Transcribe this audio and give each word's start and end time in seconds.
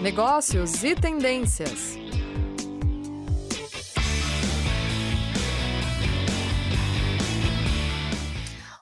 negócios 0.00 0.84
e 0.84 0.94
tendências. 0.94 1.96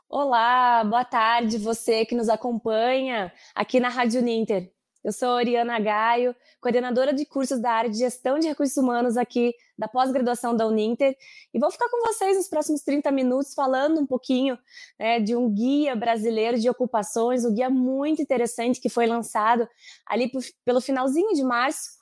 Olá, 0.09 0.85
boa 0.85 1.05
tarde 1.05 1.57
você 1.57 2.05
que 2.05 2.15
nos 2.15 2.29
acompanha 2.29 3.33
aqui 3.55 3.81
na 3.81 3.89
Rádio 3.89 4.21
Ninter. 4.21 4.71
Eu 5.03 5.13
sou 5.13 5.31
Oriana 5.31 5.79
Gaio, 5.79 6.35
coordenadora 6.67 7.15
de 7.15 7.25
cursos 7.25 7.61
da 7.61 7.71
área 7.71 7.89
de 7.89 7.97
gestão 7.97 8.41
de 8.41 8.49
recursos 8.49 8.77
humanos 8.77 9.17
aqui 9.17 9.55
da 9.79 9.87
pós-graduação 9.87 10.57
da 10.57 10.67
Uninter, 10.67 11.17
e 11.55 11.61
vou 11.61 11.71
ficar 11.71 11.89
com 11.89 12.05
vocês 12.09 12.37
nos 12.37 12.49
próximos 12.49 12.83
30 12.83 13.09
minutos 13.13 13.55
falando 13.55 14.01
um 14.01 14.07
pouquinho 14.07 14.59
né, 14.99 15.21
de 15.21 15.37
um 15.37 15.49
guia 15.49 15.95
brasileiro 15.95 16.59
de 16.59 16.69
ocupações, 16.69 17.45
um 17.45 17.55
guia 17.55 17.71
muito 17.71 18.21
interessante 18.21 18.81
que 18.81 18.89
foi 18.89 19.07
lançado 19.07 19.69
ali 20.05 20.29
pelo 20.65 20.81
finalzinho 20.81 21.35
de 21.35 21.45
março. 21.45 21.95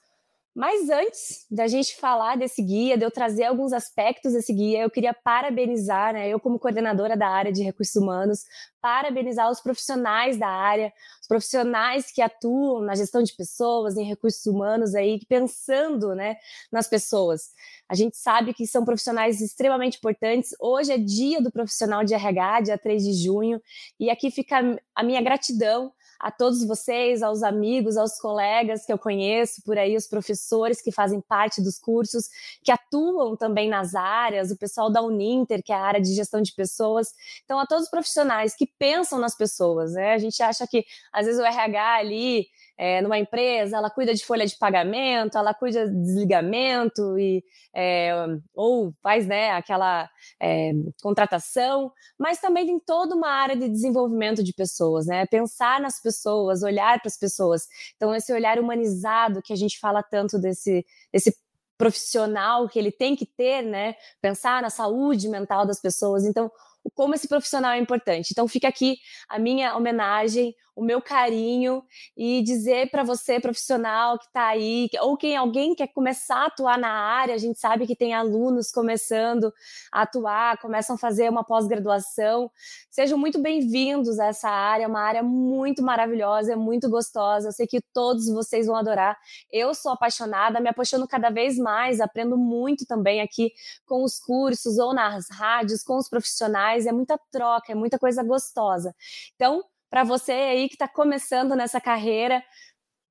Mas 0.55 0.89
antes 0.89 1.45
da 1.51 1.67
gente 1.67 1.97
falar 1.97 2.37
desse 2.37 2.63
guia, 2.63 2.97
de 2.97 3.05
eu 3.05 3.11
trazer 3.11 3.45
alguns 3.45 3.73
aspectos 3.73 4.33
desse 4.33 4.55
guia, 4.55 4.83
eu 4.83 4.91
queria 4.91 5.13
parabenizar, 5.13 6.15
né, 6.15 6.29
eu 6.29 6.41
como 6.41 6.59
coordenadora 6.59 7.19
da 7.19 7.29
área 7.29 7.53
de 7.53 7.63
recursos 7.63 7.97
humanos, 7.97 8.45
parabenizar 8.85 9.51
os 9.51 9.63
profissionais 9.63 10.37
da 10.37 10.47
área, 10.47 10.93
os 11.19 11.27
profissionais 11.27 12.13
que 12.13 12.21
atuam 12.21 12.83
na 12.83 12.95
gestão 12.95 13.23
de 13.23 13.33
pessoas, 13.33 13.97
em 13.97 14.05
recursos 14.05 14.45
humanos 14.45 14.95
aí, 14.95 15.19
pensando, 15.27 16.15
né, 16.15 16.37
nas 16.71 16.87
pessoas. 16.87 17.49
A 17.89 17.95
gente 17.95 18.15
sabe 18.19 18.53
que 18.53 18.67
são 18.67 18.85
profissionais 18.85 19.41
extremamente 19.41 19.97
importantes. 19.97 20.55
Hoje 20.61 20.93
é 20.93 20.99
dia 20.99 21.41
do 21.41 21.51
profissional 21.51 22.05
de 22.05 22.13
RH, 22.13 22.61
dia 22.61 22.77
3 22.77 23.03
de 23.03 23.15
junho, 23.15 23.59
e 23.99 24.11
aqui 24.11 24.31
fica 24.31 24.79
a 24.95 25.03
minha 25.03 25.23
gratidão 25.23 25.91
a 26.25 26.31
todos 26.31 26.65
vocês, 26.67 27.23
aos 27.23 27.43
amigos, 27.43 27.99
aos 27.99 28.19
colegas 28.19 28.87
que 28.87 28.93
eu 28.93 28.99
conheço 28.99 29.63
por 29.63 29.77
aí, 29.77 29.95
os 29.95 30.07
professores 30.07 30.81
que 30.81 30.91
fazem 30.91 31.21
parte 31.21 31.63
dos 31.63 31.79
cursos, 31.79 32.29
que 32.63 32.73
atuam 32.73 33.37
também 33.37 33.69
nas 33.69 33.95
áreas, 33.95 34.51
o 34.51 34.57
pessoal 34.57 34.91
da 34.91 35.03
Uninter, 35.03 35.63
que 35.63 35.71
é 35.71 35.77
a 35.77 35.83
área 35.83 36.01
de 36.01 36.15
gestão 36.15 36.41
de 36.41 36.55
pessoas. 36.55 37.13
Então, 37.45 37.59
a 37.59 37.67
todos 37.67 37.85
os 37.85 37.91
profissionais 37.91 38.55
que 38.55 38.67
pensam 38.79 39.19
nas 39.19 39.37
pessoas, 39.37 39.93
né? 39.93 40.15
A 40.15 40.19
gente 40.19 40.43
acha 40.43 40.67
que 40.67 40.85
às 41.13 41.27
vezes 41.27 41.41
o 41.41 41.45
RH 41.45 41.97
ali 41.97 42.47
é, 42.77 43.01
numa 43.01 43.19
empresa, 43.19 43.77
ela 43.77 43.89
cuida 43.91 44.15
de 44.15 44.25
folha 44.25 44.47
de 44.47 44.57
pagamento, 44.59 45.39
ela 45.39 45.55
cuida 45.55 45.89
de 45.89 45.95
desligamento 45.95 47.19
e 47.19 47.45
é, 47.75 48.13
ou 48.55 48.93
faz 49.03 49.27
né, 49.27 49.51
aquela 49.53 50.09
é, 50.41 50.73
contratação, 51.03 51.93
mas 52.19 52.41
também 52.41 52.67
tem 52.67 52.81
toda 52.81 53.15
uma 53.15 53.29
área 53.29 53.57
de 53.57 53.69
desenvolvimento 53.69 54.43
de 54.43 54.53
pessoas, 54.53 55.07
né? 55.07 55.27
Pensar 55.27 55.81
nas 55.81 56.01
pessoas, 56.01 56.63
olhar 56.63 57.01
para 57.01 57.09
as 57.09 57.19
pessoas. 57.19 57.67
Então, 57.97 58.15
esse 58.15 58.33
olhar 58.33 58.59
humanizado 58.59 59.43
que 59.43 59.53
a 59.53 59.57
gente 59.57 59.79
fala 59.79 60.03
tanto 60.03 60.39
desse, 60.39 60.85
desse 61.13 61.37
profissional 61.79 62.69
que 62.69 62.79
ele 62.79 62.93
tem 62.93 63.17
que 63.17 63.27
ter, 63.27 63.63
né? 63.63 63.95
Pensar 64.21 64.63
na 64.63 64.71
saúde 64.71 65.29
mental 65.29 65.67
das 65.67 65.81
pessoas. 65.81 66.25
Então, 66.25 66.51
como 66.95 67.15
esse 67.15 67.29
profissional 67.29 67.73
é 67.73 67.79
importante. 67.79 68.29
Então, 68.33 68.47
fica 68.47 68.69
aqui 68.69 68.99
a 69.29 69.39
minha 69.39 69.77
homenagem, 69.77 70.55
o 70.77 70.85
meu 70.85 71.01
carinho 71.01 71.85
e 72.17 72.43
dizer 72.43 72.91
para 72.91 73.05
você, 73.05 73.39
profissional 73.39 74.19
que 74.19 74.27
está 74.27 74.49
aí, 74.49 74.89
ou 75.01 75.17
quem 75.17 75.37
alguém 75.37 75.75
quer 75.75 75.89
começar 75.89 76.43
a 76.43 76.47
atuar 76.47 76.79
na 76.79 76.91
área, 76.91 77.35
a 77.35 77.39
gente 77.39 77.59
sabe 77.59 77.87
que 77.87 77.95
tem 77.95 78.13
alunos 78.13 78.71
começando 78.73 79.53
a 79.93 80.03
atuar, 80.03 80.59
começam 80.59 80.97
a 80.97 80.99
fazer 80.99 81.31
uma 81.31 81.45
pós-graduação. 81.45 82.51
Sejam 82.91 83.17
muito 83.17 83.41
bem-vindos 83.41 84.19
a 84.19 84.27
essa 84.27 84.49
área, 84.49 84.89
uma 84.89 85.01
área 85.01 85.23
muito 85.23 85.83
maravilhosa, 85.83 86.57
muito 86.57 86.89
gostosa. 86.91 87.49
Eu 87.49 87.53
sei 87.53 87.67
que 87.67 87.81
todos 87.93 88.29
vocês 88.29 88.67
vão 88.67 88.77
adorar. 88.77 89.17
Eu 89.53 89.75
sou 89.75 89.93
apaixonada, 89.93 90.61
me 90.61 90.69
apaixono 90.69 91.07
cada 91.07 91.31
vez 91.31 91.57
mais, 91.57 92.01
aprendo 92.01 92.37
muito 92.37 92.85
também 92.87 93.21
aqui 93.21 93.53
com 93.87 94.03
os 94.03 94.19
cursos 94.19 94.79
ou 94.79 94.93
nas 94.93 95.27
rádios, 95.31 95.83
com 95.85 95.97
os 95.97 96.09
profissionais. 96.09 96.74
É 96.87 96.93
muita 96.93 97.19
troca, 97.31 97.73
é 97.73 97.75
muita 97.75 97.99
coisa 97.99 98.23
gostosa. 98.23 98.95
Então, 99.35 99.65
para 99.91 100.05
você 100.05 100.33
aí 100.33 100.69
que 100.69 100.75
está 100.75 100.89
começando 100.89 101.55
nessa 101.55 101.81
carreira, 101.81 102.43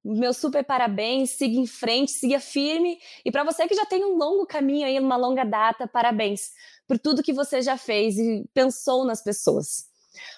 meu 0.04 0.34
super 0.34 0.64
parabéns, 0.66 1.32
siga 1.32 1.58
em 1.58 1.66
frente, 1.66 2.12
siga 2.12 2.40
firme. 2.40 3.00
E 3.24 3.32
para 3.32 3.44
você 3.44 3.68
que 3.68 3.76
já 3.76 3.86
tem 3.86 4.04
um 4.04 4.18
longo 4.18 4.46
caminho 4.46 4.86
aí, 4.86 5.00
uma 5.00 5.16
longa 5.16 5.46
data, 5.46 5.88
parabéns 5.88 6.52
por 6.88 7.00
tudo 7.00 7.24
que 7.24 7.32
você 7.32 7.62
já 7.62 7.78
fez 7.78 8.18
e 8.18 8.44
pensou 8.54 9.06
nas 9.06 9.24
pessoas. 9.24 9.86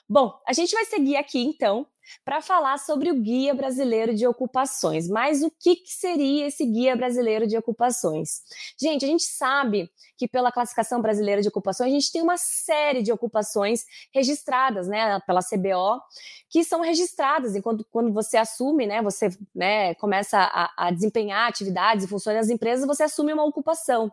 Bom, 0.07 0.39
a 0.47 0.53
gente 0.53 0.71
vai 0.73 0.85
seguir 0.85 1.17
aqui 1.17 1.39
então 1.41 1.87
para 2.23 2.41
falar 2.41 2.77
sobre 2.77 3.11
o 3.11 3.15
Guia 3.15 3.53
Brasileiro 3.53 4.13
de 4.13 4.27
Ocupações. 4.27 5.07
Mas 5.07 5.41
o 5.41 5.51
que, 5.51 5.75
que, 5.75 5.91
seria 5.91 6.47
esse 6.47 6.65
Guia 6.65 6.95
Brasileiro 6.95 7.47
de 7.47 7.57
Ocupações? 7.57 8.41
Gente, 8.79 9.05
a 9.05 9.07
gente 9.07 9.23
sabe 9.23 9.89
que 10.17 10.27
pela 10.27 10.51
classificação 10.51 11.01
brasileira 11.01 11.41
de 11.41 11.47
ocupações, 11.47 11.89
a 11.89 11.93
gente 11.93 12.11
tem 12.11 12.21
uma 12.21 12.37
série 12.37 13.01
de 13.01 13.11
ocupações 13.11 13.85
registradas, 14.13 14.87
né, 14.87 15.19
pela 15.27 15.41
CBO, 15.41 16.01
que 16.49 16.63
são 16.63 16.81
registradas 16.81 17.55
enquanto 17.55 17.85
quando 17.91 18.13
você 18.13 18.37
assume, 18.37 18.87
né, 18.87 19.01
você 19.01 19.29
né, 19.53 19.93
começa 19.95 20.37
a, 20.39 20.87
a 20.87 20.91
desempenhar 20.91 21.49
atividades 21.49 22.05
e 22.05 22.07
funções 22.07 22.37
das 22.37 22.49
empresas, 22.49 22.87
você 22.87 23.03
assume 23.03 23.33
uma 23.33 23.43
ocupação. 23.43 24.11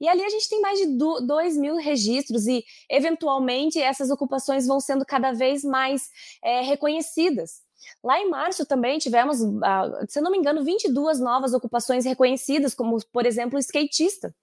E 0.00 0.08
ali 0.08 0.24
a 0.24 0.28
gente 0.28 0.48
tem 0.48 0.60
mais 0.60 0.78
de 0.78 0.86
2 0.86 1.56
mil 1.56 1.76
registros 1.76 2.46
e, 2.46 2.64
eventualmente, 2.90 3.80
essas 3.80 4.10
ocupações 4.10 4.66
vão 4.66 4.80
sendo 4.80 5.04
cada 5.04 5.32
vez 5.32 5.62
mais 5.62 6.10
é, 6.42 6.62
reconhecidas 6.62 7.25
reconhecidas. 7.26 7.62
Lá 8.02 8.18
em 8.20 8.28
março 8.28 8.66
também 8.66 8.98
tivemos, 8.98 9.38
ah, 9.62 10.04
se 10.08 10.20
não 10.20 10.30
me 10.30 10.38
engano, 10.38 10.64
22 10.64 11.20
novas 11.20 11.52
ocupações 11.52 12.04
reconhecidas, 12.04 12.74
como, 12.74 12.98
por 13.12 13.26
exemplo, 13.26 13.58
skatista. 13.58 14.34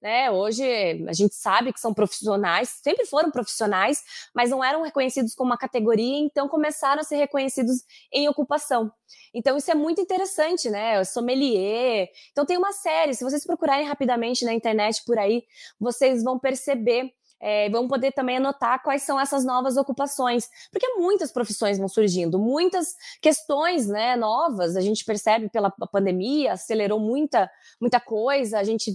Né? 0.00 0.30
Hoje 0.30 0.62
a 1.08 1.12
gente 1.12 1.34
sabe 1.34 1.72
que 1.72 1.80
são 1.80 1.92
profissionais, 1.92 2.68
sempre 2.82 3.06
foram 3.06 3.30
profissionais, 3.30 4.02
mas 4.34 4.50
não 4.50 4.62
eram 4.62 4.82
reconhecidos 4.82 5.34
como 5.34 5.50
uma 5.50 5.56
categoria, 5.56 6.18
então 6.18 6.48
começaram 6.48 7.00
a 7.00 7.04
ser 7.04 7.16
reconhecidos 7.16 7.82
em 8.12 8.28
ocupação. 8.28 8.92
Então 9.34 9.56
isso 9.56 9.70
é 9.70 9.74
muito 9.74 10.00
interessante, 10.00 10.68
né? 10.68 11.02
Sommelier. 11.02 12.08
Então 12.30 12.44
tem 12.44 12.58
uma 12.58 12.72
série, 12.72 13.14
se 13.14 13.24
vocês 13.24 13.44
procurarem 13.44 13.86
rapidamente 13.86 14.44
na 14.44 14.52
internet 14.52 15.02
por 15.04 15.18
aí, 15.18 15.44
vocês 15.80 16.22
vão 16.22 16.38
perceber 16.38 17.12
é, 17.40 17.68
vamos 17.70 17.88
poder 17.88 18.12
também 18.12 18.38
anotar 18.38 18.82
quais 18.82 19.02
são 19.02 19.20
essas 19.20 19.44
novas 19.44 19.76
ocupações, 19.76 20.48
porque 20.70 20.86
muitas 20.96 21.32
profissões 21.32 21.78
vão 21.78 21.88
surgindo, 21.88 22.38
muitas 22.38 22.94
questões 23.20 23.86
né, 23.86 24.16
novas, 24.16 24.76
a 24.76 24.80
gente 24.80 25.04
percebe 25.04 25.48
pela 25.50 25.70
pandemia, 25.70 26.52
acelerou 26.52 26.98
muita, 26.98 27.50
muita 27.80 28.00
coisa, 28.00 28.58
a 28.58 28.64
gente 28.64 28.92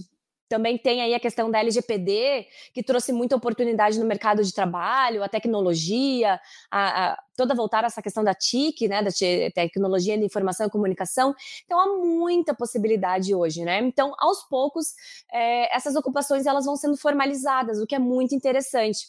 também 0.52 0.76
tem 0.76 1.00
aí 1.00 1.14
a 1.14 1.18
questão 1.18 1.50
da 1.50 1.60
LGPD, 1.60 2.46
que 2.74 2.82
trouxe 2.82 3.10
muita 3.10 3.34
oportunidade 3.34 3.98
no 3.98 4.04
mercado 4.04 4.44
de 4.44 4.52
trabalho, 4.52 5.22
a 5.24 5.28
tecnologia, 5.28 6.38
a, 6.70 7.12
a 7.12 7.22
toda 7.34 7.54
voltar 7.54 7.84
a 7.84 7.86
essa 7.86 8.02
questão 8.02 8.22
da 8.22 8.34
TIC, 8.34 8.86
né, 8.86 9.02
da 9.02 9.10
tecnologia 9.54 10.18
de 10.18 10.26
informação 10.26 10.66
e 10.66 10.70
comunicação. 10.70 11.34
Então 11.64 11.80
há 11.80 11.96
muita 12.04 12.54
possibilidade 12.54 13.34
hoje, 13.34 13.64
né? 13.64 13.80
Então, 13.80 14.12
aos 14.18 14.42
poucos, 14.42 14.92
é, 15.32 15.74
essas 15.74 15.96
ocupações 15.96 16.44
elas 16.44 16.66
vão 16.66 16.76
sendo 16.76 16.98
formalizadas, 16.98 17.78
o 17.78 17.86
que 17.86 17.94
é 17.94 17.98
muito 17.98 18.34
interessante. 18.34 19.06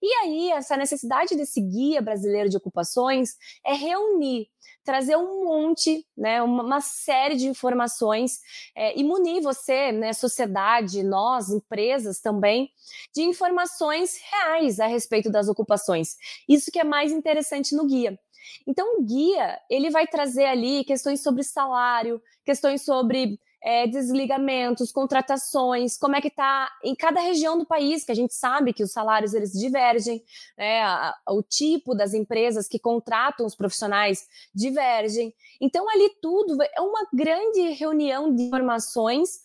E 0.00 0.14
aí, 0.22 0.52
essa 0.52 0.76
necessidade 0.76 1.34
desse 1.34 1.60
guia 1.60 2.00
brasileiro 2.00 2.48
de 2.48 2.56
ocupações 2.56 3.30
é 3.64 3.74
reunir 3.74 4.46
trazer 4.86 5.16
um 5.16 5.44
monte, 5.44 6.06
né, 6.16 6.40
uma, 6.40 6.62
uma 6.62 6.80
série 6.80 7.34
de 7.34 7.48
informações 7.48 8.38
é, 8.74 8.96
e 8.96 9.02
munir 9.02 9.42
você, 9.42 9.90
né, 9.90 10.12
sociedade, 10.12 10.75
nós, 11.02 11.50
empresas 11.50 12.20
também, 12.20 12.70
de 13.14 13.22
informações 13.22 14.18
reais 14.30 14.80
a 14.80 14.86
respeito 14.86 15.30
das 15.30 15.48
ocupações. 15.48 16.16
Isso 16.48 16.70
que 16.70 16.78
é 16.78 16.84
mais 16.84 17.12
interessante 17.12 17.74
no 17.74 17.86
guia. 17.86 18.18
Então, 18.66 18.98
o 18.98 19.02
guia 19.02 19.58
ele 19.70 19.90
vai 19.90 20.06
trazer 20.06 20.44
ali 20.44 20.84
questões 20.84 21.22
sobre 21.22 21.42
salário, 21.42 22.22
questões 22.44 22.82
sobre 22.82 23.38
é, 23.62 23.86
desligamentos, 23.86 24.92
contratações, 24.92 25.96
como 25.98 26.14
é 26.14 26.20
que 26.20 26.28
está 26.28 26.70
em 26.84 26.94
cada 26.94 27.20
região 27.20 27.58
do 27.58 27.66
país, 27.66 28.04
que 28.04 28.12
a 28.12 28.14
gente 28.14 28.32
sabe 28.32 28.72
que 28.72 28.84
os 28.84 28.92
salários 28.92 29.34
eles 29.34 29.52
divergem, 29.52 30.22
né, 30.56 30.82
a, 30.82 31.14
a, 31.26 31.32
o 31.32 31.42
tipo 31.42 31.92
das 31.92 32.14
empresas 32.14 32.68
que 32.68 32.78
contratam 32.78 33.44
os 33.44 33.56
profissionais 33.56 34.26
divergem. 34.54 35.34
Então, 35.60 35.88
ali 35.90 36.10
tudo 36.22 36.56
é 36.62 36.80
uma 36.80 37.08
grande 37.12 37.70
reunião 37.70 38.32
de 38.32 38.44
informações 38.44 39.40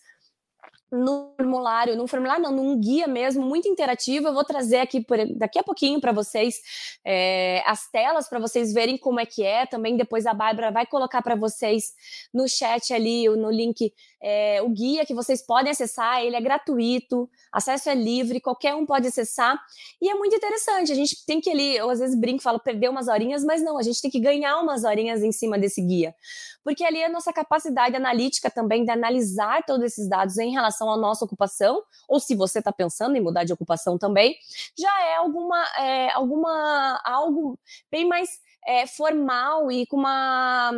no 0.92 1.32
formulário, 1.38 1.96
num 1.96 2.06
formulário, 2.06 2.42
não, 2.42 2.52
num 2.52 2.78
guia 2.78 3.06
mesmo, 3.06 3.42
muito 3.42 3.66
interativo. 3.66 4.28
Eu 4.28 4.34
vou 4.34 4.44
trazer 4.44 4.76
aqui 4.76 5.00
por, 5.00 5.16
daqui 5.36 5.58
a 5.58 5.62
pouquinho 5.62 5.98
para 5.98 6.12
vocês 6.12 6.60
é, 7.02 7.62
as 7.66 7.90
telas 7.90 8.28
para 8.28 8.38
vocês 8.38 8.74
verem 8.74 8.98
como 8.98 9.18
é 9.18 9.24
que 9.24 9.42
é. 9.42 9.64
Também 9.64 9.96
depois 9.96 10.26
a 10.26 10.34
Bárbara 10.34 10.70
vai 10.70 10.84
colocar 10.84 11.22
para 11.22 11.34
vocês 11.34 11.94
no 12.32 12.46
chat 12.46 12.92
ali, 12.92 13.26
no 13.26 13.50
link, 13.50 13.92
é, 14.22 14.60
o 14.60 14.68
guia 14.68 15.06
que 15.06 15.14
vocês 15.14 15.44
podem 15.44 15.72
acessar. 15.72 16.22
Ele 16.22 16.36
é 16.36 16.40
gratuito, 16.40 17.28
acesso 17.50 17.88
é 17.88 17.94
livre, 17.94 18.38
qualquer 18.38 18.74
um 18.74 18.84
pode 18.84 19.08
acessar. 19.08 19.58
E 20.00 20.10
é 20.10 20.14
muito 20.14 20.36
interessante. 20.36 20.92
A 20.92 20.94
gente 20.94 21.24
tem 21.24 21.40
que 21.40 21.50
ali, 21.50 21.74
eu 21.74 21.88
às 21.88 22.00
vezes 22.00 22.18
brinco, 22.18 22.42
falo 22.42 22.60
perder 22.60 22.90
umas 22.90 23.08
horinhas, 23.08 23.42
mas 23.42 23.62
não, 23.62 23.78
a 23.78 23.82
gente 23.82 24.02
tem 24.02 24.10
que 24.10 24.20
ganhar 24.20 24.60
umas 24.60 24.84
horinhas 24.84 25.22
em 25.22 25.32
cima 25.32 25.58
desse 25.58 25.80
guia. 25.80 26.14
Porque 26.62 26.84
ali 26.84 26.98
é 26.98 27.06
a 27.06 27.08
nossa 27.08 27.32
capacidade 27.32 27.96
analítica 27.96 28.50
também 28.50 28.84
de 28.84 28.90
analisar 28.90 29.64
todos 29.64 29.84
esses 29.86 30.08
dados 30.08 30.36
em 30.38 30.52
relação 30.52 30.81
à 30.90 30.96
nossa 30.96 31.24
ocupação, 31.24 31.82
ou 32.08 32.18
se 32.18 32.34
você 32.34 32.58
está 32.58 32.72
pensando 32.72 33.16
em 33.16 33.20
mudar 33.20 33.44
de 33.44 33.52
ocupação 33.52 33.98
também, 33.98 34.36
já 34.78 35.02
é 35.04 35.16
alguma, 35.16 35.64
é, 35.78 36.10
alguma 36.12 37.00
algo 37.04 37.58
bem 37.90 38.06
mais 38.06 38.28
é, 38.66 38.86
formal 38.86 39.70
e 39.70 39.86
com 39.86 39.96
uma 39.96 40.72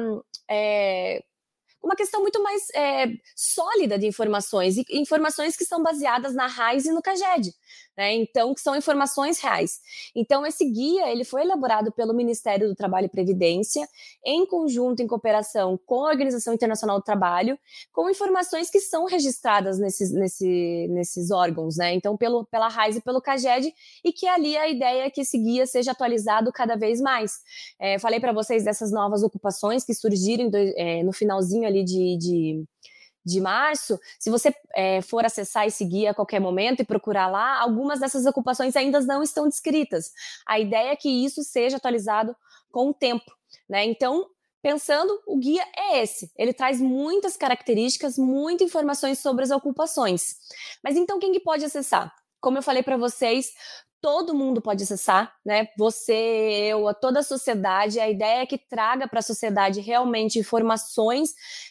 é, 0.50 1.22
uma 1.82 1.94
questão 1.94 2.22
muito 2.22 2.42
mais 2.42 2.70
é, 2.74 3.06
sólida 3.36 3.98
de 3.98 4.06
informações, 4.06 4.78
e 4.78 4.84
informações 4.90 5.56
que 5.56 5.64
são 5.64 5.82
baseadas 5.82 6.34
na 6.34 6.46
RAIS 6.46 6.86
e 6.86 6.92
no 6.92 7.02
CAGED 7.02 7.54
né? 7.96 8.14
Então, 8.14 8.54
que 8.54 8.60
são 8.60 8.76
informações 8.76 9.38
reais. 9.40 9.80
Então, 10.14 10.44
esse 10.46 10.64
guia 10.68 11.10
ele 11.10 11.24
foi 11.24 11.42
elaborado 11.42 11.92
pelo 11.92 12.14
Ministério 12.14 12.68
do 12.68 12.74
Trabalho 12.74 13.06
e 13.06 13.08
Previdência, 13.08 13.88
em 14.24 14.44
conjunto, 14.46 15.00
em 15.00 15.06
cooperação 15.06 15.78
com 15.86 16.04
a 16.04 16.10
Organização 16.10 16.54
Internacional 16.54 16.98
do 16.98 17.04
Trabalho, 17.04 17.58
com 17.92 18.10
informações 18.10 18.70
que 18.70 18.80
são 18.80 19.06
registradas 19.06 19.78
nesses, 19.78 20.12
nesse, 20.12 20.88
nesses 20.90 21.30
órgãos, 21.30 21.76
né? 21.76 21.94
Então, 21.94 22.16
pelo, 22.16 22.44
pela 22.46 22.68
RAIS 22.68 22.96
e 22.96 23.00
pelo 23.00 23.20
CAGED, 23.20 23.72
e 24.04 24.12
que 24.12 24.26
ali 24.26 24.56
a 24.56 24.68
ideia 24.68 25.06
é 25.06 25.10
que 25.10 25.20
esse 25.20 25.38
guia 25.38 25.66
seja 25.66 25.92
atualizado 25.92 26.52
cada 26.52 26.76
vez 26.76 27.00
mais. 27.00 27.32
É, 27.80 27.98
falei 27.98 28.20
para 28.20 28.32
vocês 28.32 28.64
dessas 28.64 28.90
novas 28.90 29.22
ocupações 29.22 29.84
que 29.84 29.94
surgiram 29.94 30.48
do, 30.48 30.56
é, 30.56 31.02
no 31.02 31.12
finalzinho 31.12 31.66
ali 31.66 31.84
de, 31.84 32.16
de 32.16 32.64
de 33.24 33.40
março, 33.40 33.98
se 34.18 34.30
você 34.30 34.54
é, 34.74 35.00
for 35.00 35.24
acessar 35.24 35.66
esse 35.66 35.84
guia 35.84 36.10
a 36.10 36.14
qualquer 36.14 36.40
momento 36.40 36.80
e 36.80 36.84
procurar 36.84 37.26
lá, 37.28 37.60
algumas 37.60 38.00
dessas 38.00 38.26
ocupações 38.26 38.76
ainda 38.76 39.00
não 39.00 39.22
estão 39.22 39.48
descritas. 39.48 40.12
A 40.46 40.60
ideia 40.60 40.90
é 40.90 40.96
que 40.96 41.08
isso 41.08 41.42
seja 41.42 41.78
atualizado 41.78 42.36
com 42.70 42.90
o 42.90 42.94
tempo, 42.94 43.32
né? 43.68 43.84
Então, 43.84 44.26
pensando, 44.60 45.20
o 45.26 45.38
guia 45.38 45.64
é 45.76 46.02
esse. 46.02 46.32
Ele 46.36 46.52
traz 46.52 46.80
muitas 46.80 47.36
características, 47.36 48.18
muitas 48.18 48.68
informações 48.68 49.18
sobre 49.18 49.44
as 49.44 49.50
ocupações. 49.50 50.22
Mas 50.82 50.96
então, 50.96 51.18
quem 51.18 51.32
que 51.32 51.40
pode 51.40 51.64
acessar? 51.64 52.12
Como 52.40 52.58
eu 52.58 52.62
falei 52.62 52.82
para 52.82 52.96
vocês, 52.96 53.52
todo 54.04 54.34
mundo 54.34 54.60
pode 54.60 54.82
acessar, 54.82 55.34
né? 55.42 55.66
Você, 55.78 56.12
eu, 56.12 56.92
toda 56.92 57.20
a 57.20 57.22
sociedade. 57.22 57.98
A 57.98 58.10
ideia 58.10 58.42
é 58.42 58.46
que 58.46 58.58
traga 58.58 59.08
para 59.08 59.20
a 59.20 59.22
sociedade 59.22 59.80
realmente 59.80 60.38
informações 60.38 61.30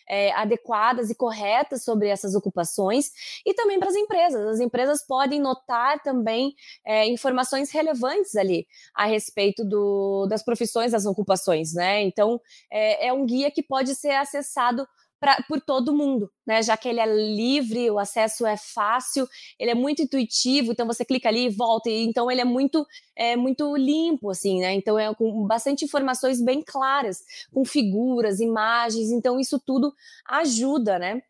é, 0.09 0.31
adequadas 0.31 1.11
e 1.11 1.15
corretas 1.15 1.83
sobre 1.83 2.07
essas 2.07 2.33
ocupações 2.33 3.11
e 3.45 3.53
também 3.53 3.79
para 3.79 3.89
as 3.89 3.95
empresas. 3.95 4.47
As 4.47 4.59
empresas 4.59 5.05
podem 5.05 5.39
notar 5.39 6.01
também 6.01 6.55
é, 6.83 7.07
informações 7.07 7.69
relevantes 7.69 8.35
ali 8.35 8.65
a 8.95 9.05
respeito 9.05 9.63
do, 9.63 10.25
das 10.25 10.43
profissões, 10.43 10.91
das 10.91 11.05
ocupações, 11.05 11.75
né? 11.75 12.01
Então, 12.01 12.41
é, 12.71 13.09
é 13.09 13.13
um 13.13 13.27
guia 13.27 13.51
que 13.51 13.61
pode 13.61 13.93
ser 13.93 14.15
acessado 14.15 14.87
pra, 15.23 15.41
por 15.47 15.61
todo 15.61 15.95
mundo, 15.95 16.29
né? 16.45 16.61
Já 16.61 16.75
que 16.75 16.89
ele 16.89 16.99
é 16.99 17.05
livre, 17.05 17.89
o 17.89 17.97
acesso 17.97 18.45
é 18.45 18.57
fácil, 18.57 19.25
ele 19.57 19.71
é 19.71 19.73
muito 19.73 20.01
intuitivo, 20.01 20.73
então 20.73 20.85
você 20.85 21.05
clica 21.05 21.29
ali 21.29 21.45
e 21.45 21.49
volta, 21.49 21.89
e, 21.89 22.03
então 22.03 22.29
ele 22.29 22.41
é 22.41 22.43
muito, 22.45 22.85
é 23.15 23.37
muito 23.37 23.73
limpo, 23.77 24.29
assim, 24.29 24.59
né? 24.59 24.73
Então 24.73 24.99
é 24.99 25.15
com 25.15 25.47
bastante 25.47 25.85
informações 25.85 26.41
bem 26.41 26.61
claras, 26.61 27.23
com 27.53 27.63
figuras, 27.63 28.41
imagens, 28.41 29.11
então 29.11 29.39
isso 29.39 29.57
tudo 29.65 29.93
ajuda, 30.27 30.99
né? 30.99 31.21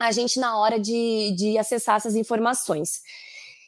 A 0.00 0.10
gente 0.10 0.40
na 0.40 0.58
hora 0.58 0.80
de, 0.80 1.32
de 1.38 1.56
acessar 1.56 1.94
essas 1.94 2.16
informações. 2.16 3.02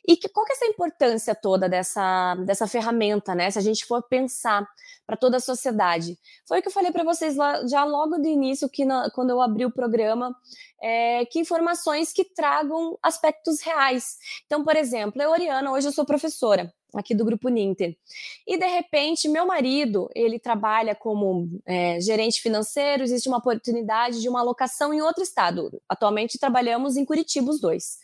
E 0.06 0.16
que, 0.16 0.28
qual 0.28 0.44
que 0.46 0.52
é 0.52 0.56
essa 0.56 0.66
importância 0.66 1.34
toda 1.34 1.68
dessa, 1.68 2.34
dessa 2.46 2.66
ferramenta, 2.66 3.34
né? 3.34 3.50
Se 3.50 3.58
a 3.58 3.62
gente 3.62 3.84
for 3.84 4.02
pensar 4.02 4.66
para 5.06 5.16
toda 5.16 5.38
a 5.38 5.40
sociedade. 5.40 6.16
Foi 6.46 6.60
o 6.60 6.62
que 6.62 6.68
eu 6.68 6.72
falei 6.72 6.92
para 6.92 7.02
vocês 7.02 7.36
lá, 7.36 7.66
já 7.66 7.82
logo 7.84 8.16
do 8.16 8.28
início, 8.28 8.68
que 8.68 8.84
na, 8.84 9.10
quando 9.10 9.30
eu 9.30 9.40
abri 9.40 9.64
o 9.64 9.70
programa, 9.70 10.34
é, 10.80 11.24
que 11.26 11.40
informações 11.40 12.12
que 12.12 12.24
tragam 12.24 12.96
aspectos 13.02 13.60
reais. 13.60 14.18
Então, 14.46 14.62
por 14.62 14.76
exemplo, 14.76 15.20
eu, 15.20 15.30
Oriana, 15.30 15.72
hoje 15.72 15.88
eu 15.88 15.92
sou 15.92 16.04
professora 16.04 16.72
aqui 16.94 17.14
do 17.14 17.24
Grupo 17.24 17.48
Ninter. 17.48 17.96
E, 18.46 18.56
de 18.56 18.66
repente, 18.66 19.28
meu 19.28 19.46
marido, 19.46 20.08
ele 20.14 20.38
trabalha 20.38 20.94
como 20.94 21.60
é, 21.66 22.00
gerente 22.00 22.40
financeiro, 22.40 23.02
existe 23.02 23.28
uma 23.28 23.38
oportunidade 23.38 24.20
de 24.20 24.28
uma 24.28 24.40
alocação 24.40 24.92
em 24.92 25.00
outro 25.00 25.22
estado. 25.22 25.70
Atualmente, 25.88 26.38
trabalhamos 26.38 26.96
em 26.96 27.04
Curitiba 27.04 27.50
os 27.50 27.60
dois. 27.60 27.98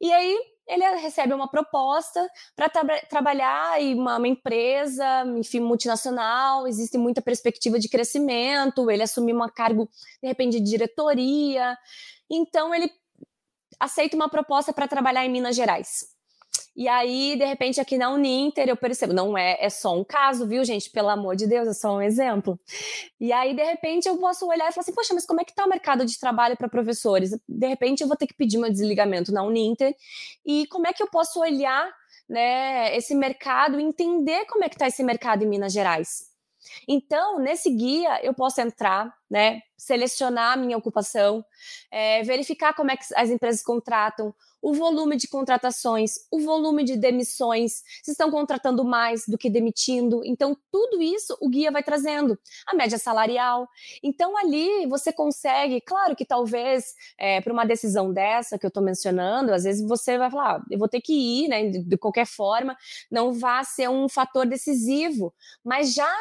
E 0.00 0.12
aí, 0.12 0.38
ele 0.68 0.84
recebe 0.96 1.32
uma 1.32 1.48
proposta 1.48 2.28
para 2.54 2.68
tra 2.68 3.00
trabalhar 3.08 3.80
em 3.80 3.94
uma, 3.94 4.18
uma, 4.18 4.28
empresa, 4.28 5.24
enfim, 5.36 5.60
multinacional, 5.60 6.66
existe 6.66 6.98
muita 6.98 7.22
perspectiva 7.22 7.78
de 7.78 7.88
crescimento, 7.88 8.90
ele 8.90 9.02
assumir 9.02 9.32
uma 9.32 9.50
cargo, 9.50 9.88
de 10.22 10.28
repente, 10.28 10.60
de 10.60 10.70
diretoria. 10.70 11.76
Então, 12.30 12.74
ele 12.74 12.90
aceita 13.80 14.14
uma 14.14 14.28
proposta 14.28 14.72
para 14.72 14.86
trabalhar 14.86 15.24
em 15.24 15.30
Minas 15.30 15.56
Gerais. 15.56 16.17
E 16.76 16.88
aí, 16.88 17.36
de 17.36 17.44
repente, 17.44 17.80
aqui 17.80 17.98
na 17.98 18.10
Uninter, 18.10 18.68
eu 18.68 18.76
percebo, 18.76 19.12
não 19.12 19.36
é, 19.36 19.56
é 19.60 19.70
só 19.70 19.96
um 19.98 20.04
caso, 20.04 20.46
viu, 20.46 20.64
gente? 20.64 20.90
Pelo 20.90 21.08
amor 21.08 21.36
de 21.36 21.46
Deus, 21.46 21.68
é 21.68 21.72
só 21.72 21.96
um 21.96 22.02
exemplo. 22.02 22.58
E 23.20 23.32
aí, 23.32 23.54
de 23.54 23.62
repente, 23.62 24.08
eu 24.08 24.16
posso 24.18 24.46
olhar 24.46 24.68
e 24.68 24.72
falar 24.72 24.82
assim, 24.82 24.94
poxa, 24.94 25.14
mas 25.14 25.26
como 25.26 25.40
é 25.40 25.44
que 25.44 25.50
está 25.50 25.64
o 25.64 25.68
mercado 25.68 26.04
de 26.04 26.18
trabalho 26.18 26.56
para 26.56 26.68
professores? 26.68 27.30
De 27.48 27.66
repente, 27.66 28.02
eu 28.02 28.08
vou 28.08 28.16
ter 28.16 28.26
que 28.26 28.34
pedir 28.34 28.58
meu 28.58 28.70
desligamento 28.70 29.32
na 29.32 29.42
Uninter. 29.42 29.94
E 30.44 30.66
como 30.68 30.86
é 30.86 30.92
que 30.92 31.02
eu 31.02 31.08
posso 31.08 31.40
olhar 31.40 31.90
né, 32.28 32.96
esse 32.96 33.14
mercado 33.14 33.80
e 33.80 33.82
entender 33.82 34.44
como 34.46 34.64
é 34.64 34.68
que 34.68 34.74
está 34.74 34.86
esse 34.86 35.02
mercado 35.02 35.42
em 35.42 35.48
Minas 35.48 35.72
Gerais? 35.72 36.28
Então, 36.86 37.38
nesse 37.38 37.70
guia, 37.70 38.24
eu 38.24 38.34
posso 38.34 38.60
entrar, 38.60 39.14
né, 39.30 39.60
selecionar 39.76 40.54
a 40.54 40.56
minha 40.56 40.76
ocupação, 40.76 41.44
é, 41.90 42.22
verificar 42.22 42.74
como 42.74 42.90
é 42.90 42.96
que 42.96 43.04
as 43.14 43.30
empresas 43.30 43.62
contratam, 43.62 44.34
o 44.60 44.74
volume 44.74 45.16
de 45.16 45.28
contratações, 45.28 46.14
o 46.30 46.40
volume 46.40 46.82
de 46.82 46.96
demissões, 46.96 47.82
se 48.02 48.10
estão 48.10 48.30
contratando 48.30 48.84
mais 48.84 49.24
do 49.26 49.38
que 49.38 49.48
demitindo. 49.48 50.20
Então, 50.24 50.56
tudo 50.70 51.00
isso 51.00 51.36
o 51.40 51.48
guia 51.48 51.70
vai 51.70 51.82
trazendo. 51.82 52.38
A 52.66 52.74
média 52.74 52.98
salarial. 52.98 53.68
Então, 54.02 54.36
ali 54.36 54.86
você 54.86 55.12
consegue, 55.12 55.80
claro 55.80 56.16
que 56.16 56.24
talvez 56.24 56.94
é, 57.16 57.40
para 57.40 57.52
uma 57.52 57.64
decisão 57.64 58.12
dessa 58.12 58.58
que 58.58 58.66
eu 58.66 58.68
estou 58.68 58.82
mencionando, 58.82 59.52
às 59.52 59.64
vezes 59.64 59.86
você 59.86 60.18
vai 60.18 60.30
falar, 60.30 60.56
ah, 60.56 60.62
eu 60.70 60.78
vou 60.78 60.88
ter 60.88 61.00
que 61.00 61.12
ir, 61.12 61.48
né? 61.48 61.68
De, 61.68 61.84
de 61.84 61.96
qualquer 61.96 62.26
forma, 62.26 62.76
não 63.10 63.32
vai 63.32 63.64
ser 63.64 63.88
um 63.88 64.08
fator 64.08 64.44
decisivo. 64.44 65.32
Mas 65.64 65.94
já 65.94 66.12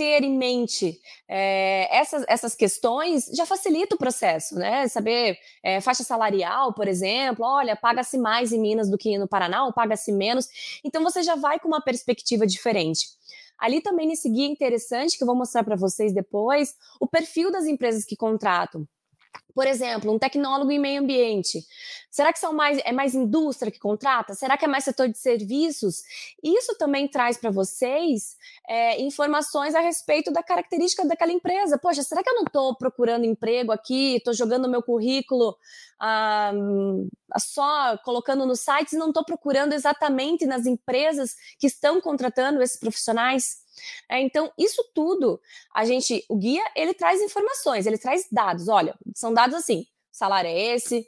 ter 0.00 0.24
em 0.24 0.34
mente 0.34 0.98
é, 1.28 1.94
essas, 1.94 2.24
essas 2.26 2.54
questões 2.54 3.26
já 3.34 3.44
facilita 3.44 3.94
o 3.94 3.98
processo, 3.98 4.54
né? 4.54 4.88
Saber 4.88 5.36
é, 5.62 5.78
faixa 5.82 6.02
salarial, 6.02 6.72
por 6.72 6.88
exemplo, 6.88 7.44
olha, 7.44 7.76
paga-se 7.76 8.16
mais 8.16 8.50
em 8.50 8.58
Minas 8.58 8.88
do 8.88 8.96
que 8.96 9.18
no 9.18 9.28
Paraná, 9.28 9.66
ou 9.66 9.74
paga-se 9.74 10.10
menos. 10.10 10.48
Então 10.82 11.02
você 11.04 11.22
já 11.22 11.34
vai 11.34 11.60
com 11.60 11.68
uma 11.68 11.82
perspectiva 11.82 12.46
diferente. 12.46 13.08
Ali 13.58 13.82
também 13.82 14.08
nesse 14.08 14.30
guia 14.30 14.46
interessante 14.46 15.18
que 15.18 15.22
eu 15.22 15.26
vou 15.26 15.36
mostrar 15.36 15.64
para 15.64 15.76
vocês 15.76 16.14
depois, 16.14 16.74
o 16.98 17.06
perfil 17.06 17.52
das 17.52 17.66
empresas 17.66 18.02
que 18.06 18.16
contratam. 18.16 18.88
Por 19.54 19.66
exemplo, 19.66 20.12
um 20.12 20.18
tecnólogo 20.18 20.70
em 20.70 20.78
meio 20.78 21.00
ambiente. 21.00 21.64
Será 22.10 22.32
que 22.32 22.38
são 22.38 22.52
mais 22.52 22.78
é 22.84 22.92
mais 22.92 23.14
indústria 23.14 23.70
que 23.70 23.78
contrata? 23.78 24.34
Será 24.34 24.56
que 24.56 24.64
é 24.64 24.68
mais 24.68 24.84
setor 24.84 25.08
de 25.08 25.16
serviços? 25.16 26.02
Isso 26.42 26.76
também 26.76 27.06
traz 27.06 27.36
para 27.36 27.50
vocês 27.50 28.36
é, 28.68 29.00
informações 29.00 29.74
a 29.74 29.80
respeito 29.80 30.32
da 30.32 30.42
característica 30.42 31.06
daquela 31.06 31.32
empresa. 31.32 31.78
Poxa, 31.78 32.02
será 32.02 32.22
que 32.22 32.30
eu 32.30 32.34
não 32.34 32.44
estou 32.44 32.74
procurando 32.74 33.24
emprego 33.24 33.70
aqui? 33.70 34.16
Estou 34.16 34.34
jogando 34.34 34.68
meu 34.68 34.82
currículo 34.82 35.56
ah, 36.00 36.52
só 37.38 37.98
colocando 37.98 38.46
nos 38.46 38.60
sites 38.60 38.94
e 38.94 38.98
não 38.98 39.08
estou 39.08 39.24
procurando 39.24 39.72
exatamente 39.72 40.46
nas 40.46 40.66
empresas 40.66 41.36
que 41.58 41.66
estão 41.66 42.00
contratando 42.00 42.62
esses 42.62 42.78
profissionais? 42.78 43.60
É, 44.08 44.20
então, 44.20 44.52
isso 44.58 44.84
tudo, 44.94 45.40
a 45.74 45.84
gente, 45.84 46.24
o 46.28 46.36
guia, 46.36 46.62
ele 46.74 46.92
traz 46.94 47.20
informações, 47.20 47.86
ele 47.86 47.98
traz 47.98 48.26
dados. 48.30 48.68
Olha, 48.68 48.94
são 49.14 49.32
dados 49.32 49.39
assim: 49.48 49.84
salário 50.10 50.48
é 50.48 50.74
esse, 50.74 51.06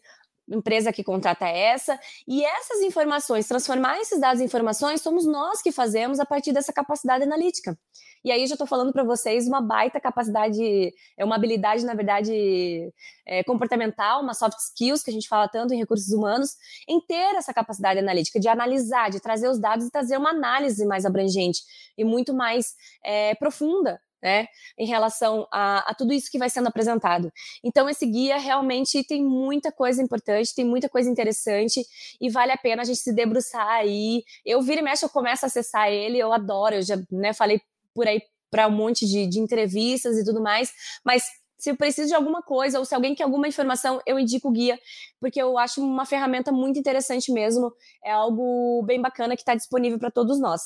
empresa 0.48 0.92
que 0.92 1.04
contrata 1.04 1.46
é 1.46 1.58
essa, 1.58 1.98
e 2.26 2.44
essas 2.44 2.80
informações, 2.80 3.46
transformar 3.46 4.00
esses 4.00 4.20
dados 4.20 4.40
em 4.40 4.44
informações, 4.44 5.00
somos 5.00 5.26
nós 5.26 5.62
que 5.62 5.72
fazemos 5.72 6.20
a 6.20 6.26
partir 6.26 6.52
dessa 6.52 6.72
capacidade 6.72 7.24
analítica. 7.24 7.78
E 8.24 8.30
aí 8.30 8.46
já 8.46 8.54
estou 8.54 8.66
falando 8.66 8.92
para 8.92 9.02
vocês 9.02 9.48
uma 9.48 9.60
baita 9.60 10.00
capacidade, 10.00 10.92
é 11.16 11.24
uma 11.24 11.34
habilidade, 11.34 11.84
na 11.84 11.94
verdade, 11.94 12.92
é, 13.26 13.42
comportamental, 13.42 14.22
uma 14.22 14.34
soft 14.34 14.58
skills 14.58 15.02
que 15.02 15.10
a 15.10 15.12
gente 15.12 15.28
fala 15.28 15.48
tanto 15.48 15.74
em 15.74 15.78
recursos 15.78 16.12
humanos, 16.12 16.56
em 16.88 17.00
ter 17.00 17.34
essa 17.34 17.52
capacidade 17.52 17.98
analítica, 17.98 18.38
de 18.38 18.48
analisar, 18.48 19.10
de 19.10 19.18
trazer 19.18 19.48
os 19.48 19.58
dados 19.58 19.86
e 19.86 19.90
trazer 19.90 20.16
uma 20.16 20.30
análise 20.30 20.86
mais 20.86 21.04
abrangente 21.04 21.62
e 21.98 22.04
muito 22.04 22.32
mais 22.32 22.74
é, 23.04 23.34
profunda 23.34 24.00
né, 24.22 24.46
em 24.78 24.86
relação 24.86 25.46
a, 25.50 25.90
a, 25.90 25.94
tudo 25.94 26.12
isso 26.12 26.30
que 26.30 26.38
vai 26.38 26.48
sendo 26.48 26.68
apresentado. 26.68 27.32
Então, 27.64 27.88
esse 27.88 28.06
guia 28.06 28.38
realmente 28.38 29.02
tem 29.04 29.24
muita 29.24 29.72
coisa 29.72 30.02
importante, 30.02 30.54
tem 30.54 30.64
muita 30.64 30.88
coisa 30.88 31.10
interessante 31.10 31.84
e 32.20 32.30
vale 32.30 32.52
a 32.52 32.56
pena 32.56 32.82
a 32.82 32.84
gente 32.84 33.00
se 33.00 33.12
debruçar 33.12 33.66
aí. 33.66 34.22
Eu 34.44 34.62
vira 34.62 34.80
e 34.80 34.84
mexe, 34.84 35.04
eu 35.04 35.08
começo 35.10 35.44
a 35.44 35.48
acessar 35.48 35.88
ele, 35.88 36.18
eu 36.18 36.32
adoro, 36.32 36.76
eu 36.76 36.82
já 36.82 36.96
né, 37.10 37.32
falei 37.32 37.60
por 37.94 38.06
aí 38.06 38.22
para 38.50 38.68
um 38.68 38.70
monte 38.70 39.06
de, 39.06 39.26
de 39.26 39.40
entrevistas 39.40 40.18
e 40.18 40.24
tudo 40.24 40.42
mais, 40.42 40.72
mas 41.04 41.24
se 41.62 41.70
eu 41.70 41.76
preciso 41.76 42.08
de 42.08 42.14
alguma 42.14 42.42
coisa 42.42 42.80
ou 42.80 42.84
se 42.84 42.92
alguém 42.92 43.14
quer 43.14 43.22
alguma 43.22 43.46
informação, 43.46 44.00
eu 44.04 44.18
indico 44.18 44.48
o 44.48 44.50
guia, 44.50 44.76
porque 45.20 45.40
eu 45.40 45.56
acho 45.56 45.80
uma 45.80 46.04
ferramenta 46.04 46.50
muito 46.50 46.76
interessante 46.76 47.30
mesmo, 47.30 47.72
é 48.04 48.10
algo 48.10 48.82
bem 48.82 49.00
bacana 49.00 49.36
que 49.36 49.42
está 49.42 49.54
disponível 49.54 49.96
para 49.96 50.10
todos 50.10 50.40
nós. 50.40 50.60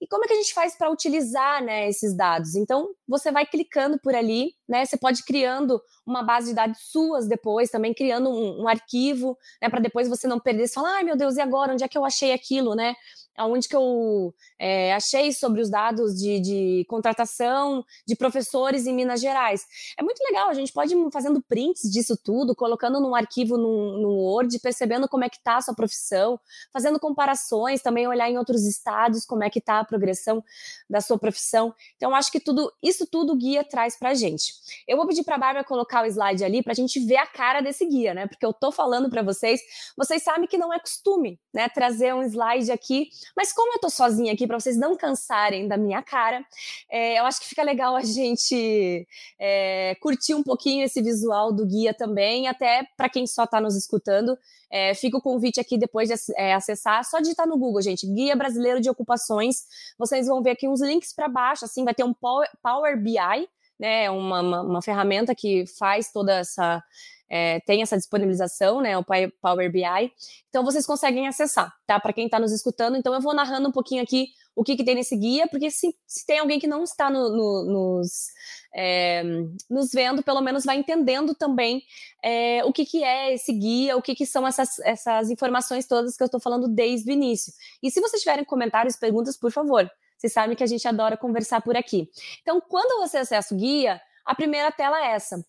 E 0.00 0.06
como 0.06 0.24
é 0.24 0.28
que 0.28 0.34
a 0.34 0.36
gente 0.36 0.52
faz 0.52 0.76
para 0.76 0.90
utilizar 0.90 1.62
né, 1.62 1.88
esses 1.88 2.16
dados? 2.16 2.54
Então, 2.54 2.88
você 3.08 3.32
vai 3.32 3.46
clicando 3.46 3.98
por 3.98 4.14
ali, 4.14 4.54
né? 4.68 4.84
Você 4.84 4.96
pode 4.96 5.24
criando 5.24 5.80
uma 6.06 6.22
base 6.22 6.48
de 6.48 6.54
dados 6.54 6.78
suas 6.90 7.26
depois, 7.26 7.70
também 7.70 7.94
criando 7.94 8.28
um, 8.30 8.62
um 8.62 8.68
arquivo, 8.68 9.36
né? 9.60 9.68
Para 9.68 9.80
depois 9.80 10.08
você 10.08 10.26
não 10.26 10.38
perder, 10.40 10.68
você 10.68 10.74
falar, 10.74 10.96
ai 10.96 11.04
meu 11.04 11.16
Deus, 11.16 11.36
e 11.36 11.40
agora? 11.40 11.72
Onde 11.72 11.84
é 11.84 11.88
que 11.88 11.96
eu 11.96 12.04
achei 12.04 12.32
aquilo, 12.32 12.74
né? 12.74 12.94
Aonde 13.36 13.68
que 13.68 13.76
eu 13.76 14.34
é, 14.58 14.94
achei 14.94 15.32
sobre 15.32 15.60
os 15.60 15.70
dados 15.70 16.14
de, 16.14 16.40
de, 16.40 16.86
contratação 16.88 17.84
de 18.06 18.16
professores 18.16 18.86
em 18.86 18.94
Minas 18.94 19.20
Gerais. 19.20 19.64
É 19.98 20.02
muito 20.02 20.20
legal, 20.24 20.48
a 20.48 20.54
gente 20.54 20.72
pode 20.72 20.94
ir 20.94 21.10
fazendo 21.12 21.42
prints 21.42 21.90
disso 21.90 22.16
tudo, 22.16 22.54
colocando 22.54 23.00
num 23.00 23.14
arquivo 23.14 23.56
no, 23.56 23.98
no 23.98 24.08
Word, 24.10 24.58
percebendo 24.60 25.08
como 25.08 25.24
é 25.24 25.28
que 25.28 25.36
está 25.36 25.56
a 25.56 25.60
sua 25.60 25.74
profissão, 25.74 26.38
fazendo 26.72 26.98
comparações, 26.98 27.82
também 27.82 28.06
olhar 28.06 28.30
em 28.30 28.38
outros 28.38 28.64
estados 28.64 29.24
como 29.24 29.44
é 29.44 29.50
que 29.50 29.58
está 29.58 29.80
a 29.80 29.84
progressão 29.84 30.42
da 30.88 31.00
sua 31.00 31.18
profissão. 31.18 31.74
Então, 31.96 32.14
acho 32.14 32.30
que 32.30 32.40
tudo 32.40 32.72
isso 32.82 33.06
tudo 33.06 33.32
o 33.32 33.36
guia 33.36 33.64
traz 33.64 33.96
para 33.96 34.10
a 34.10 34.14
gente. 34.14 34.54
Eu 34.86 34.96
vou 34.96 35.06
pedir 35.06 35.24
para 35.24 35.36
a 35.36 35.38
Bárbara 35.38 35.64
colocar 35.64 36.02
o 36.02 36.06
slide 36.06 36.44
ali 36.44 36.62
para 36.62 36.72
a 36.72 36.74
gente 36.74 36.98
ver 37.00 37.16
a 37.16 37.26
cara 37.26 37.60
desse 37.60 37.84
guia, 37.86 38.14
né? 38.14 38.26
Porque 38.26 38.44
eu 38.44 38.50
estou 38.50 38.72
falando 38.72 39.10
para 39.10 39.22
vocês, 39.22 39.60
vocês 39.96 40.22
sabem 40.22 40.46
que 40.46 40.58
não 40.58 40.72
é 40.72 40.78
costume, 40.78 41.38
né? 41.52 41.68
Trazer 41.68 42.14
um 42.14 42.22
slide 42.22 42.70
aqui, 42.70 43.10
mas 43.34 43.52
como 43.52 43.72
eu 43.72 43.76
estou 43.76 43.90
sozinha 43.90 44.32
aqui 44.32 44.46
para 44.46 44.58
vocês 44.58 44.76
não 44.76 44.96
cansarem 44.96 45.66
da 45.66 45.76
minha 45.76 46.02
cara. 46.02 46.44
É, 46.90 47.18
eu 47.18 47.24
acho 47.24 47.40
que 47.40 47.48
fica 47.48 47.62
legal 47.62 47.96
a 47.96 48.02
gente 48.02 49.06
é, 49.38 49.96
curtir 50.00 50.34
um 50.34 50.42
pouquinho 50.42 50.84
esse 50.84 51.00
visual 51.00 51.52
do 51.52 51.66
guia 51.66 51.94
também, 51.94 52.48
até 52.48 52.86
para 52.96 53.08
quem 53.08 53.26
só 53.26 53.44
está 53.44 53.60
nos 53.60 53.76
escutando. 53.76 54.36
É, 54.70 54.94
fica 54.94 55.16
o 55.16 55.22
convite 55.22 55.60
aqui 55.60 55.78
depois 55.78 56.08
de 56.08 56.14
é, 56.36 56.54
acessar, 56.54 57.04
só 57.04 57.20
digitar 57.20 57.46
no 57.46 57.56
Google, 57.56 57.80
gente, 57.80 58.06
Guia 58.06 58.34
Brasileiro 58.34 58.80
de 58.80 58.90
Ocupações. 58.90 59.64
Vocês 59.98 60.26
vão 60.26 60.42
ver 60.42 60.50
aqui 60.50 60.68
uns 60.68 60.80
links 60.80 61.12
para 61.14 61.28
baixo, 61.28 61.64
assim, 61.64 61.84
vai 61.84 61.94
ter 61.94 62.04
um 62.04 62.12
Power, 62.12 62.48
Power 62.62 63.00
BI, 63.00 63.48
né, 63.78 64.10
uma, 64.10 64.40
uma, 64.40 64.62
uma 64.62 64.82
ferramenta 64.82 65.34
que 65.34 65.66
faz 65.66 66.10
toda 66.10 66.38
essa 66.38 66.82
é, 67.28 67.60
tem 67.60 67.82
essa 67.82 67.96
disponibilização, 67.96 68.80
né, 68.80 68.96
o 68.96 69.04
Power 69.04 69.70
BI. 69.70 70.12
Então 70.48 70.64
vocês 70.64 70.86
conseguem 70.86 71.26
acessar, 71.26 71.72
tá? 71.86 71.98
Para 71.98 72.12
quem 72.12 72.26
está 72.26 72.38
nos 72.38 72.52
escutando. 72.52 72.96
Então 72.96 73.12
eu 73.14 73.20
vou 73.20 73.34
narrando 73.34 73.68
um 73.68 73.72
pouquinho 73.72 74.02
aqui 74.02 74.28
o 74.54 74.64
que, 74.64 74.74
que 74.74 74.84
tem 74.84 74.94
nesse 74.94 75.14
guia, 75.14 75.46
porque 75.46 75.70
se, 75.70 75.94
se 76.06 76.24
tem 76.24 76.38
alguém 76.38 76.58
que 76.58 76.66
não 76.66 76.82
está 76.82 77.10
no, 77.10 77.28
no, 77.28 77.64
nos, 77.64 78.28
é, 78.74 79.22
nos 79.68 79.90
vendo, 79.92 80.22
pelo 80.22 80.40
menos 80.40 80.64
vai 80.64 80.78
entendendo 80.78 81.34
também 81.34 81.82
é, 82.24 82.64
o 82.64 82.72
que, 82.72 82.86
que 82.86 83.04
é 83.04 83.34
esse 83.34 83.52
guia, 83.52 83.96
o 83.98 84.02
que, 84.02 84.14
que 84.14 84.24
são 84.24 84.46
essas, 84.46 84.78
essas 84.78 85.30
informações 85.30 85.86
todas 85.86 86.16
que 86.16 86.22
eu 86.22 86.26
estou 86.26 86.40
falando 86.40 86.68
desde 86.68 87.10
o 87.10 87.12
início. 87.12 87.52
E 87.82 87.90
se 87.90 88.00
vocês 88.00 88.22
tiverem 88.22 88.46
comentários, 88.46 88.96
perguntas, 88.96 89.36
por 89.36 89.52
favor. 89.52 89.90
Vocês 90.16 90.32
sabem 90.32 90.56
que 90.56 90.64
a 90.64 90.66
gente 90.66 90.88
adora 90.88 91.18
conversar 91.18 91.60
por 91.60 91.76
aqui. 91.76 92.08
Então, 92.40 92.58
quando 92.58 92.98
você 92.98 93.18
acessa 93.18 93.54
o 93.54 93.58
guia, 93.58 94.00
a 94.24 94.34
primeira 94.34 94.72
tela 94.72 94.98
é 94.98 95.10
essa. 95.10 95.44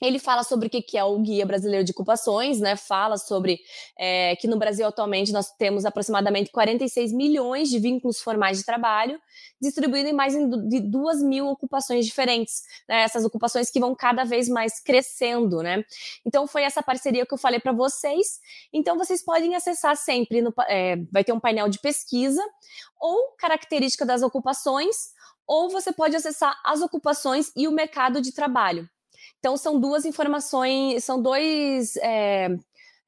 Ele 0.00 0.18
fala 0.18 0.42
sobre 0.42 0.68
o 0.68 0.70
que 0.70 0.96
é 0.96 1.04
o 1.04 1.18
Guia 1.18 1.44
Brasileiro 1.44 1.84
de 1.84 1.92
Ocupações, 1.92 2.58
né? 2.58 2.74
Fala 2.76 3.18
sobre 3.18 3.60
é, 3.98 4.34
que 4.36 4.48
no 4.48 4.58
Brasil 4.58 4.86
atualmente 4.86 5.32
nós 5.32 5.50
temos 5.52 5.84
aproximadamente 5.84 6.50
46 6.50 7.12
milhões 7.12 7.68
de 7.68 7.78
vínculos 7.78 8.20
formais 8.20 8.58
de 8.58 8.64
trabalho, 8.64 9.20
distribuído 9.60 10.08
em 10.08 10.12
mais 10.12 10.34
de 10.68 10.80
duas 10.80 11.22
mil 11.22 11.48
ocupações 11.48 12.06
diferentes. 12.06 12.62
Né? 12.88 13.02
Essas 13.02 13.24
ocupações 13.24 13.70
que 13.70 13.78
vão 13.78 13.94
cada 13.94 14.24
vez 14.24 14.48
mais 14.48 14.80
crescendo, 14.80 15.62
né? 15.62 15.84
Então 16.24 16.46
foi 16.46 16.62
essa 16.62 16.82
parceria 16.82 17.26
que 17.26 17.34
eu 17.34 17.38
falei 17.38 17.60
para 17.60 17.72
vocês. 17.72 18.40
Então 18.72 18.96
vocês 18.96 19.22
podem 19.22 19.54
acessar 19.54 19.96
sempre, 19.96 20.40
no, 20.40 20.52
é, 20.68 20.96
vai 21.12 21.22
ter 21.22 21.32
um 21.32 21.40
painel 21.40 21.68
de 21.68 21.78
pesquisa 21.78 22.42
ou 22.98 23.34
característica 23.38 24.04
das 24.04 24.22
ocupações, 24.22 25.10
ou 25.46 25.68
você 25.68 25.92
pode 25.92 26.14
acessar 26.14 26.58
as 26.64 26.80
ocupações 26.80 27.50
e 27.56 27.66
o 27.66 27.72
mercado 27.72 28.20
de 28.20 28.32
trabalho. 28.32 28.88
Então, 29.38 29.56
são 29.56 29.78
duas 29.80 30.04
informações, 30.04 31.04
são 31.04 31.20
dois. 31.20 31.96
É, 31.96 32.48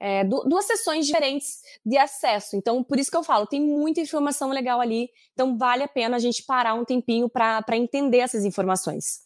é, 0.05 0.25
duas 0.25 0.65
sessões 0.65 1.07
diferentes 1.07 1.61
de 1.87 1.97
acesso. 1.97 2.57
Então, 2.57 2.83
por 2.83 2.99
isso 2.99 3.09
que 3.09 3.17
eu 3.17 3.23
falo, 3.23 3.47
tem 3.47 3.61
muita 3.61 4.01
informação 4.01 4.51
legal 4.51 4.81
ali. 4.81 5.09
Então, 5.33 5.57
vale 5.57 5.85
a 5.85 5.89
pena 5.89 6.17
a 6.17 6.19
gente 6.19 6.43
parar 6.43 6.75
um 6.75 6.85
tempinho 6.85 7.29
para 7.29 7.77
entender 7.77 8.19
essas 8.19 8.45
informações. 8.45 9.21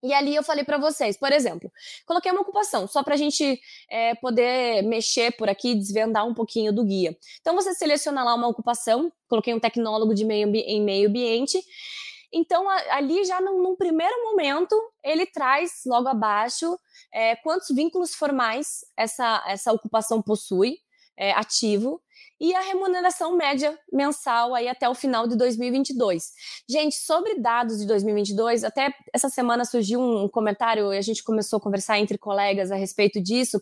E 0.00 0.14
ali 0.14 0.36
eu 0.36 0.44
falei 0.44 0.62
para 0.62 0.78
vocês, 0.78 1.16
por 1.16 1.32
exemplo, 1.32 1.72
coloquei 2.06 2.30
uma 2.30 2.42
ocupação, 2.42 2.86
só 2.86 3.02
para 3.02 3.14
a 3.14 3.16
gente 3.16 3.60
é, 3.90 4.14
poder 4.14 4.82
mexer 4.82 5.32
por 5.32 5.48
aqui, 5.48 5.74
desvendar 5.74 6.24
um 6.24 6.32
pouquinho 6.32 6.72
do 6.72 6.84
guia. 6.84 7.16
Então, 7.40 7.56
você 7.56 7.74
seleciona 7.74 8.22
lá 8.22 8.34
uma 8.36 8.46
ocupação, 8.46 9.12
coloquei 9.28 9.52
um 9.52 9.58
tecnólogo 9.58 10.14
de 10.14 10.24
meio, 10.24 10.48
em 10.54 10.80
meio 10.80 11.08
ambiente, 11.08 11.60
então, 12.32 12.68
ali 12.90 13.24
já 13.24 13.40
num, 13.40 13.62
num, 13.62 13.76
primeiro 13.76 14.14
momento, 14.24 14.74
ele 15.02 15.26
traz 15.26 15.82
logo 15.86 16.08
abaixo 16.08 16.78
é, 17.12 17.36
quantos 17.36 17.68
vínculos 17.74 18.14
formais 18.14 18.84
essa, 18.96 19.42
essa 19.46 19.72
ocupação 19.72 20.20
possui, 20.20 20.78
é, 21.18 21.32
ativo, 21.32 22.00
e 22.40 22.54
a 22.54 22.60
remuneração 22.60 23.36
média 23.36 23.76
mensal 23.92 24.54
aí 24.54 24.68
até 24.68 24.88
o 24.88 24.94
final 24.94 25.26
de 25.26 25.36
2022. 25.36 26.32
Gente, 26.68 26.94
sobre 26.94 27.40
dados 27.40 27.78
de 27.78 27.86
2022, 27.86 28.62
até 28.62 28.94
essa 29.12 29.28
semana 29.28 29.64
surgiu 29.64 30.00
um 30.00 30.28
comentário 30.28 30.92
e 30.92 30.98
a 30.98 31.02
gente 31.02 31.24
começou 31.24 31.56
a 31.56 31.60
conversar 31.60 31.98
entre 31.98 32.16
colegas 32.16 32.70
a 32.70 32.76
respeito 32.76 33.20
disso, 33.20 33.60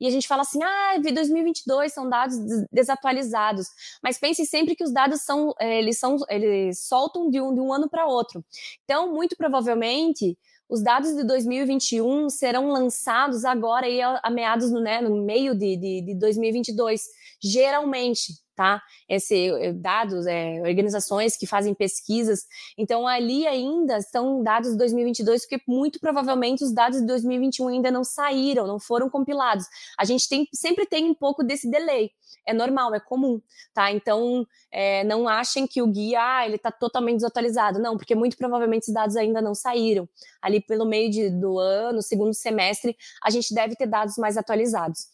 e 0.00 0.06
a 0.06 0.10
gente 0.10 0.26
fala 0.26 0.42
assim: 0.42 0.62
"Ah, 0.62 0.98
2022 0.98 1.92
são 1.92 2.08
dados 2.08 2.36
desatualizados". 2.72 3.68
Mas 4.02 4.18
pense 4.18 4.44
sempre 4.44 4.74
que 4.74 4.82
os 4.84 4.92
dados 4.92 5.22
são 5.22 5.54
eles 5.60 5.98
são 5.98 6.16
eles 6.28 6.80
soltam 6.86 7.30
de 7.30 7.40
um, 7.40 7.54
de 7.54 7.60
um 7.60 7.72
ano 7.72 7.88
para 7.88 8.06
outro. 8.06 8.44
Então, 8.84 9.12
muito 9.12 9.36
provavelmente 9.36 10.36
os 10.68 10.82
dados 10.82 11.14
de 11.14 11.24
2021 11.24 12.28
serão 12.28 12.68
lançados 12.68 13.44
agora 13.44 13.86
aí 13.86 14.00
a, 14.00 14.30
meados 14.30 14.70
no, 14.70 14.80
né, 14.80 15.00
no 15.00 15.22
meio 15.24 15.54
de, 15.54 15.76
de, 15.76 16.02
de 16.02 16.14
2022, 16.18 17.02
geralmente, 17.42 18.32
tá? 18.56 18.82
Esse 19.08 19.48
eh, 19.48 19.72
dados, 19.72 20.26
é, 20.26 20.60
organizações 20.62 21.36
que 21.36 21.46
fazem 21.46 21.74
pesquisas, 21.74 22.40
então 22.76 23.06
ali 23.06 23.46
ainda 23.46 24.00
são 24.00 24.42
dados 24.42 24.72
de 24.72 24.78
2022, 24.78 25.42
porque 25.46 25.62
muito 25.68 26.00
provavelmente 26.00 26.64
os 26.64 26.72
dados 26.72 27.00
de 27.00 27.06
2021 27.06 27.68
ainda 27.68 27.90
não 27.90 28.02
saíram, 28.02 28.66
não 28.66 28.80
foram 28.80 29.08
compilados. 29.08 29.66
A 29.98 30.04
gente 30.04 30.28
tem, 30.28 30.48
sempre 30.52 30.86
tem 30.86 31.04
um 31.04 31.14
pouco 31.14 31.44
desse 31.44 31.70
delay 31.70 32.10
é 32.46 32.52
normal, 32.52 32.94
é 32.94 33.00
comum, 33.00 33.40
tá? 33.74 33.90
Então, 33.90 34.46
é, 34.70 35.04
não 35.04 35.28
achem 35.28 35.66
que 35.66 35.82
o 35.82 35.86
guia, 35.86 36.20
ah, 36.20 36.46
ele 36.46 36.56
está 36.56 36.70
totalmente 36.70 37.16
desatualizado. 37.16 37.78
Não, 37.78 37.96
porque 37.96 38.14
muito 38.14 38.36
provavelmente 38.36 38.88
os 38.88 38.94
dados 38.94 39.16
ainda 39.16 39.40
não 39.40 39.54
saíram. 39.54 40.08
Ali 40.40 40.60
pelo 40.60 40.84
meio 40.84 41.10
de, 41.10 41.30
do 41.30 41.58
ano, 41.58 42.02
segundo 42.02 42.34
semestre, 42.34 42.96
a 43.22 43.30
gente 43.30 43.54
deve 43.54 43.74
ter 43.74 43.86
dados 43.86 44.16
mais 44.16 44.36
atualizados. 44.36 45.08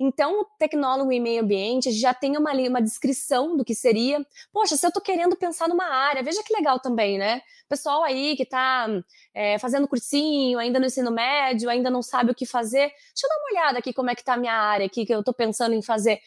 Então, 0.00 0.40
o 0.40 0.44
tecnólogo 0.58 1.12
em 1.12 1.20
meio 1.20 1.42
ambiente 1.42 1.92
já 1.92 2.12
tem 2.12 2.36
uma, 2.36 2.52
uma 2.52 2.82
descrição 2.82 3.56
do 3.56 3.64
que 3.64 3.74
seria. 3.74 4.24
Poxa, 4.52 4.76
se 4.76 4.84
eu 4.84 4.88
estou 4.88 5.02
querendo 5.02 5.36
pensar 5.36 5.68
numa 5.68 5.84
área, 5.84 6.22
veja 6.22 6.42
que 6.42 6.52
legal 6.52 6.80
também, 6.80 7.18
né? 7.18 7.42
Pessoal 7.68 8.02
aí 8.02 8.36
que 8.36 8.42
está 8.42 8.86
é, 9.34 9.58
fazendo 9.58 9.88
cursinho, 9.88 10.58
ainda 10.58 10.78
no 10.78 10.86
ensino 10.86 11.10
médio, 11.10 11.70
ainda 11.70 11.90
não 11.90 12.02
sabe 12.02 12.30
o 12.30 12.34
que 12.34 12.44
fazer. 12.44 12.88
Deixa 12.88 13.24
eu 13.24 13.28
dar 13.28 13.36
uma 13.36 13.50
olhada 13.50 13.78
aqui 13.78 13.92
como 13.92 14.10
é 14.10 14.14
que 14.14 14.22
está 14.22 14.34
a 14.34 14.36
minha 14.36 14.54
área 14.54 14.86
aqui, 14.86 15.06
que 15.06 15.14
eu 15.14 15.20
estou 15.20 15.32
pensando 15.32 15.74
em 15.74 15.82
fazer 15.82 16.20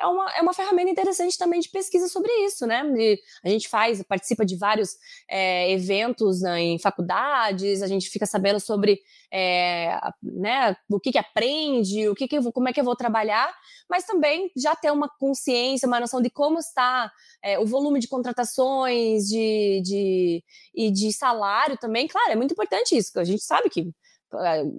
é 0.00 0.06
uma, 0.06 0.30
é 0.32 0.42
uma 0.42 0.52
ferramenta 0.52 0.90
interessante 0.90 1.38
também 1.38 1.60
de 1.60 1.68
pesquisa 1.68 2.08
sobre 2.08 2.30
isso, 2.44 2.66
né? 2.66 2.82
De, 2.90 3.20
a 3.44 3.48
gente 3.48 3.68
faz, 3.68 4.02
participa 4.02 4.44
de 4.44 4.56
vários 4.56 4.96
é, 5.30 5.70
eventos 5.70 6.40
né, 6.42 6.60
em 6.60 6.78
faculdades, 6.78 7.82
a 7.82 7.86
gente 7.86 8.08
fica 8.10 8.26
sabendo 8.26 8.58
sobre 8.58 9.00
é, 9.32 9.98
né, 10.22 10.76
o 10.90 11.00
que, 11.00 11.12
que 11.12 11.18
aprende, 11.18 12.08
o 12.08 12.14
que, 12.14 12.28
que 12.28 12.52
como 12.52 12.68
é 12.68 12.72
que 12.72 12.80
eu 12.80 12.84
vou 12.84 12.96
trabalhar, 12.96 13.54
mas 13.88 14.04
também 14.04 14.50
já 14.56 14.74
ter 14.74 14.90
uma 14.90 15.08
consciência, 15.08 15.86
uma 15.86 16.00
noção 16.00 16.20
de 16.20 16.30
como 16.30 16.58
está 16.58 17.10
é, 17.42 17.58
o 17.58 17.66
volume 17.66 18.00
de 18.00 18.08
contratações 18.08 19.28
de, 19.28 19.80
de, 19.84 20.44
e 20.74 20.90
de 20.90 21.12
salário 21.12 21.76
também. 21.78 22.08
Claro, 22.08 22.32
é 22.32 22.36
muito 22.36 22.52
importante 22.52 22.96
isso, 22.96 23.18
a 23.18 23.24
gente 23.24 23.42
sabe 23.42 23.70
que 23.70 23.90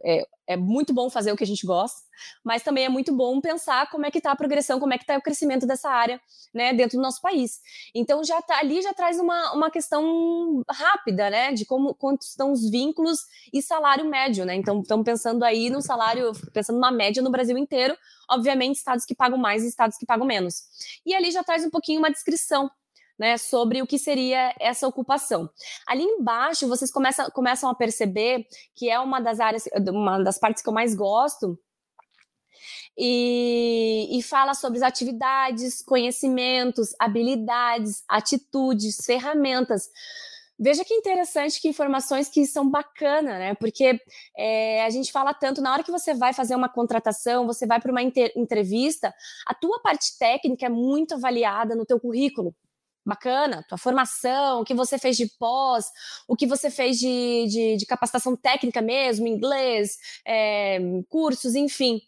é, 0.03 0.25
é, 0.47 0.57
muito 0.57 0.93
bom 0.93 1.09
fazer 1.09 1.31
o 1.31 1.37
que 1.37 1.43
a 1.43 1.47
gente 1.47 1.65
gosta, 1.65 2.01
mas 2.43 2.63
também 2.63 2.85
é 2.85 2.89
muito 2.89 3.15
bom 3.15 3.39
pensar 3.39 3.89
como 3.89 4.05
é 4.05 4.11
que 4.11 4.17
está 4.17 4.31
a 4.31 4.35
progressão, 4.35 4.79
como 4.79 4.93
é 4.93 4.97
que 4.97 5.03
está 5.03 5.17
o 5.17 5.21
crescimento 5.21 5.65
dessa 5.65 5.89
área 5.89 6.19
né, 6.53 6.73
dentro 6.73 6.97
do 6.97 7.01
nosso 7.01 7.21
país. 7.21 7.59
Então 7.95 8.23
já 8.23 8.41
tá, 8.41 8.59
ali 8.59 8.81
já 8.81 8.93
traz 8.93 9.19
uma, 9.19 9.53
uma 9.53 9.71
questão 9.71 10.63
rápida, 10.69 11.29
né? 11.29 11.51
De 11.51 11.65
como 11.65 11.95
quantos 11.95 12.29
estão 12.29 12.51
os 12.51 12.69
vínculos 12.69 13.21
e 13.51 13.61
salário 13.61 14.05
médio, 14.05 14.45
né? 14.45 14.55
Então 14.55 14.81
estamos 14.81 15.03
pensando 15.03 15.43
aí 15.43 15.69
no 15.69 15.81
salário, 15.81 16.31
pensando 16.53 16.75
numa 16.75 16.91
média 16.91 17.21
no 17.21 17.31
Brasil 17.31 17.57
inteiro, 17.57 17.97
obviamente 18.29 18.75
estados 18.75 19.05
que 19.05 19.15
pagam 19.15 19.37
mais 19.37 19.63
e 19.63 19.67
estados 19.67 19.97
que 19.97 20.05
pagam 20.05 20.25
menos. 20.25 20.63
E 21.05 21.13
ali 21.13 21.31
já 21.31 21.43
traz 21.43 21.65
um 21.65 21.69
pouquinho 21.69 21.99
uma 21.99 22.11
descrição 22.11 22.69
né, 23.17 23.37
sobre 23.37 23.81
o 23.81 23.87
que 23.87 23.97
seria 23.97 24.53
essa 24.59 24.87
ocupação. 24.87 25.49
Ali 25.87 26.03
embaixo, 26.03 26.67
vocês 26.67 26.91
começam, 26.91 27.29
começam 27.31 27.69
a 27.69 27.75
perceber 27.75 28.45
que 28.75 28.89
é 28.89 28.99
uma 28.99 29.19
das 29.19 29.39
áreas, 29.39 29.65
uma 29.89 30.21
das 30.23 30.37
partes 30.37 30.63
que 30.63 30.69
eu 30.69 30.73
mais 30.73 30.95
gosto, 30.95 31.57
e, 32.97 34.07
e, 34.11 34.21
fala 34.21 34.53
sobre 34.53 34.77
as 34.77 34.83
atividades, 34.83 35.81
conhecimentos, 35.81 36.93
habilidades, 36.99 38.03
atitudes, 38.07 38.97
ferramentas. 39.03 39.89
Veja 40.59 40.85
que 40.85 40.93
interessante, 40.93 41.59
que 41.59 41.67
informações 41.67 42.29
que 42.29 42.45
são 42.45 42.69
bacanas, 42.69 43.33
né? 43.39 43.55
Porque 43.55 43.99
é, 44.37 44.85
a 44.85 44.89
gente 44.91 45.11
fala 45.11 45.33
tanto, 45.33 45.59
na 45.59 45.73
hora 45.73 45.83
que 45.83 45.91
você 45.91 46.13
vai 46.13 46.33
fazer 46.33 46.55
uma 46.55 46.69
contratação, 46.69 47.47
você 47.47 47.65
vai 47.65 47.81
para 47.81 47.91
uma 47.91 48.03
entrevista, 48.03 49.11
a 49.47 49.55
tua 49.55 49.81
parte 49.81 50.15
técnica 50.19 50.67
é 50.67 50.69
muito 50.69 51.15
avaliada 51.15 51.75
no 51.75 51.85
teu 51.85 51.99
currículo 51.99 52.55
bacana, 53.05 53.65
tua 53.67 53.77
formação, 53.77 54.61
o 54.61 54.65
que 54.65 54.73
você 54.73 54.97
fez 54.97 55.17
de 55.17 55.27
pós, 55.37 55.85
o 56.27 56.35
que 56.35 56.47
você 56.47 56.69
fez 56.69 56.97
de, 56.97 57.47
de, 57.47 57.77
de 57.77 57.85
capacitação 57.85 58.35
técnica 58.35 58.81
mesmo, 58.81 59.27
inglês, 59.27 59.97
é, 60.25 60.79
cursos, 61.09 61.55
enfim. 61.55 62.01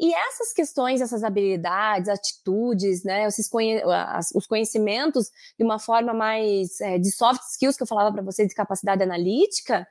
E 0.00 0.14
essas 0.14 0.52
questões, 0.52 1.00
essas 1.00 1.24
habilidades, 1.24 2.08
atitudes, 2.08 3.02
né, 3.02 3.26
esses 3.26 3.48
conhe 3.48 3.82
os 4.32 4.46
conhecimentos 4.46 5.28
de 5.58 5.64
uma 5.64 5.80
forma 5.80 6.14
mais 6.14 6.80
é, 6.80 6.98
de 6.98 7.10
soft 7.10 7.42
skills 7.50 7.76
que 7.76 7.82
eu 7.82 7.86
falava 7.86 8.12
para 8.12 8.22
vocês 8.22 8.46
de 8.46 8.54
capacidade 8.54 9.02
analítica, 9.02 9.86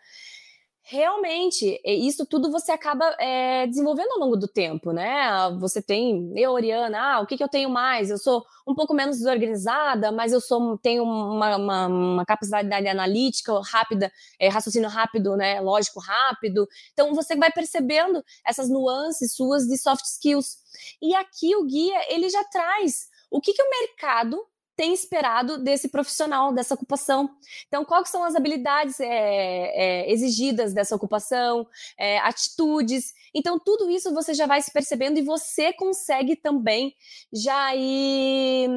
Realmente, 0.89 1.81
isso 1.83 2.25
tudo 2.25 2.49
você 2.49 2.71
acaba 2.71 3.13
é, 3.19 3.67
desenvolvendo 3.67 4.09
ao 4.13 4.19
longo 4.19 4.37
do 4.37 4.47
tempo, 4.47 4.93
né? 4.93 5.27
Você 5.59 5.81
tem, 5.81 6.31
eu, 6.39 6.53
Oriana, 6.53 7.15
ah, 7.15 7.19
o 7.19 7.27
que, 7.27 7.35
que 7.35 7.43
eu 7.43 7.49
tenho 7.49 7.69
mais? 7.69 8.09
Eu 8.09 8.17
sou 8.17 8.45
um 8.65 8.73
pouco 8.73 8.93
menos 8.93 9.17
desorganizada, 9.17 10.13
mas 10.13 10.31
eu 10.31 10.39
sou, 10.39 10.77
tenho 10.77 11.03
uma, 11.03 11.57
uma, 11.57 11.87
uma 11.87 12.25
capacidade 12.25 12.87
analítica 12.87 13.51
rápida, 13.61 14.09
é, 14.39 14.47
raciocínio 14.47 14.87
rápido, 14.87 15.35
né? 15.35 15.59
Lógico 15.59 15.99
rápido. 15.99 16.65
Então, 16.93 17.13
você 17.13 17.35
vai 17.35 17.51
percebendo 17.51 18.23
essas 18.45 18.69
nuances 18.69 19.35
suas 19.35 19.67
de 19.67 19.77
soft 19.77 20.05
skills. 20.05 20.55
E 21.01 21.13
aqui 21.15 21.53
o 21.53 21.65
guia, 21.65 21.99
ele 22.13 22.29
já 22.29 22.45
traz 22.45 23.09
o 23.29 23.41
que, 23.41 23.51
que 23.51 23.61
o 23.61 23.69
mercado 23.69 24.41
tem 24.77 24.93
esperado 24.93 25.57
desse 25.57 25.89
profissional, 25.89 26.53
dessa 26.53 26.75
ocupação. 26.75 27.27
Então, 27.67 27.83
quais 27.83 28.09
são 28.09 28.23
as 28.23 28.35
habilidades 28.35 28.99
é, 28.99 29.07
é, 29.07 30.11
exigidas 30.11 30.71
dessa 30.71 30.95
ocupação, 30.95 31.67
é, 31.97 32.19
atitudes. 32.19 33.11
Então, 33.33 33.59
tudo 33.59 33.89
isso 33.89 34.13
você 34.13 34.35
já 34.35 34.45
vai 34.45 34.61
se 34.61 34.71
percebendo 34.71 35.17
e 35.17 35.23
você 35.23 35.73
consegue 35.73 36.35
também 36.35 36.93
já 37.33 37.75
ir 37.75 38.69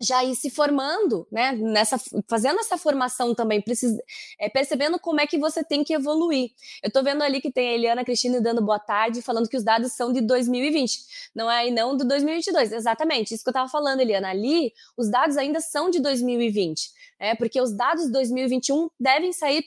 já 0.00 0.24
ir 0.24 0.34
se 0.34 0.50
formando, 0.50 1.26
né? 1.30 1.52
Nessa, 1.52 2.00
fazendo 2.26 2.58
essa 2.60 2.78
formação 2.78 3.34
também, 3.34 3.60
precisa, 3.60 4.02
é, 4.38 4.48
percebendo 4.48 4.98
como 4.98 5.20
é 5.20 5.26
que 5.26 5.38
você 5.38 5.62
tem 5.62 5.84
que 5.84 5.92
evoluir. 5.92 6.50
Eu 6.82 6.88
estou 6.88 7.04
vendo 7.04 7.22
ali 7.22 7.40
que 7.40 7.52
tem 7.52 7.68
a 7.68 7.72
Eliana 7.72 8.04
Cristina 8.04 8.40
dando 8.40 8.62
boa 8.62 8.78
tarde, 8.78 9.20
falando 9.22 9.48
que 9.48 9.56
os 9.56 9.62
dados 9.62 9.92
são 9.92 10.12
de 10.12 10.20
2020, 10.20 11.30
não 11.34 11.50
é 11.50 11.68
e 11.68 11.70
não 11.70 11.96
do 11.96 12.06
2022. 12.06 12.72
Exatamente, 12.72 13.34
isso 13.34 13.44
que 13.44 13.48
eu 13.48 13.52
estava 13.52 13.68
falando, 13.68 14.00
Eliana. 14.00 14.30
Ali, 14.30 14.72
os 14.96 15.10
dados 15.10 15.36
ainda 15.36 15.60
são 15.60 15.90
de 15.90 16.00
2020 16.00 17.00
é, 17.20 17.34
porque 17.34 17.60
os 17.60 17.70
dados 17.70 18.06
de 18.06 18.12
2021 18.12 18.88
devem 18.98 19.30
sair 19.30 19.62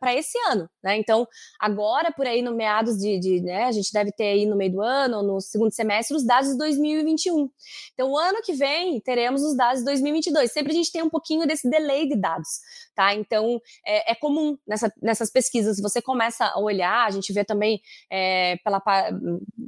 para 0.00 0.14
esse 0.14 0.38
ano, 0.48 0.68
né? 0.82 0.96
Então, 0.96 1.28
agora, 1.60 2.10
por 2.10 2.26
aí 2.26 2.40
no 2.40 2.54
meados 2.54 2.96
de, 2.96 3.18
de 3.18 3.40
né, 3.42 3.64
a 3.64 3.72
gente 3.72 3.92
deve 3.92 4.10
ter 4.10 4.24
aí 4.24 4.46
no 4.46 4.56
meio 4.56 4.72
do 4.72 4.80
ano, 4.80 5.22
no 5.22 5.40
segundo 5.42 5.70
semestre, 5.70 6.16
os 6.16 6.24
dados 6.24 6.52
de 6.52 6.56
2021. 6.56 7.50
Então, 7.92 8.10
o 8.10 8.16
ano 8.16 8.40
que 8.42 8.54
vem, 8.54 8.98
teremos 8.98 9.33
os 9.42 9.56
dados 9.56 9.80
de 9.80 9.84
2022. 9.86 10.52
Sempre 10.52 10.72
a 10.72 10.76
gente 10.76 10.92
tem 10.92 11.02
um 11.02 11.10
pouquinho 11.10 11.46
desse 11.46 11.68
delay 11.68 12.08
de 12.08 12.16
dados, 12.16 12.48
tá? 12.94 13.14
Então, 13.14 13.60
é, 13.86 14.12
é 14.12 14.14
comum 14.14 14.56
nessa, 14.66 14.92
nessas 15.02 15.30
pesquisas, 15.30 15.80
você 15.80 16.00
começa 16.00 16.44
a 16.46 16.60
olhar, 16.60 17.06
a 17.06 17.10
gente 17.10 17.32
vê 17.32 17.44
também 17.44 17.80
é, 18.10 18.56
pela, 18.64 18.82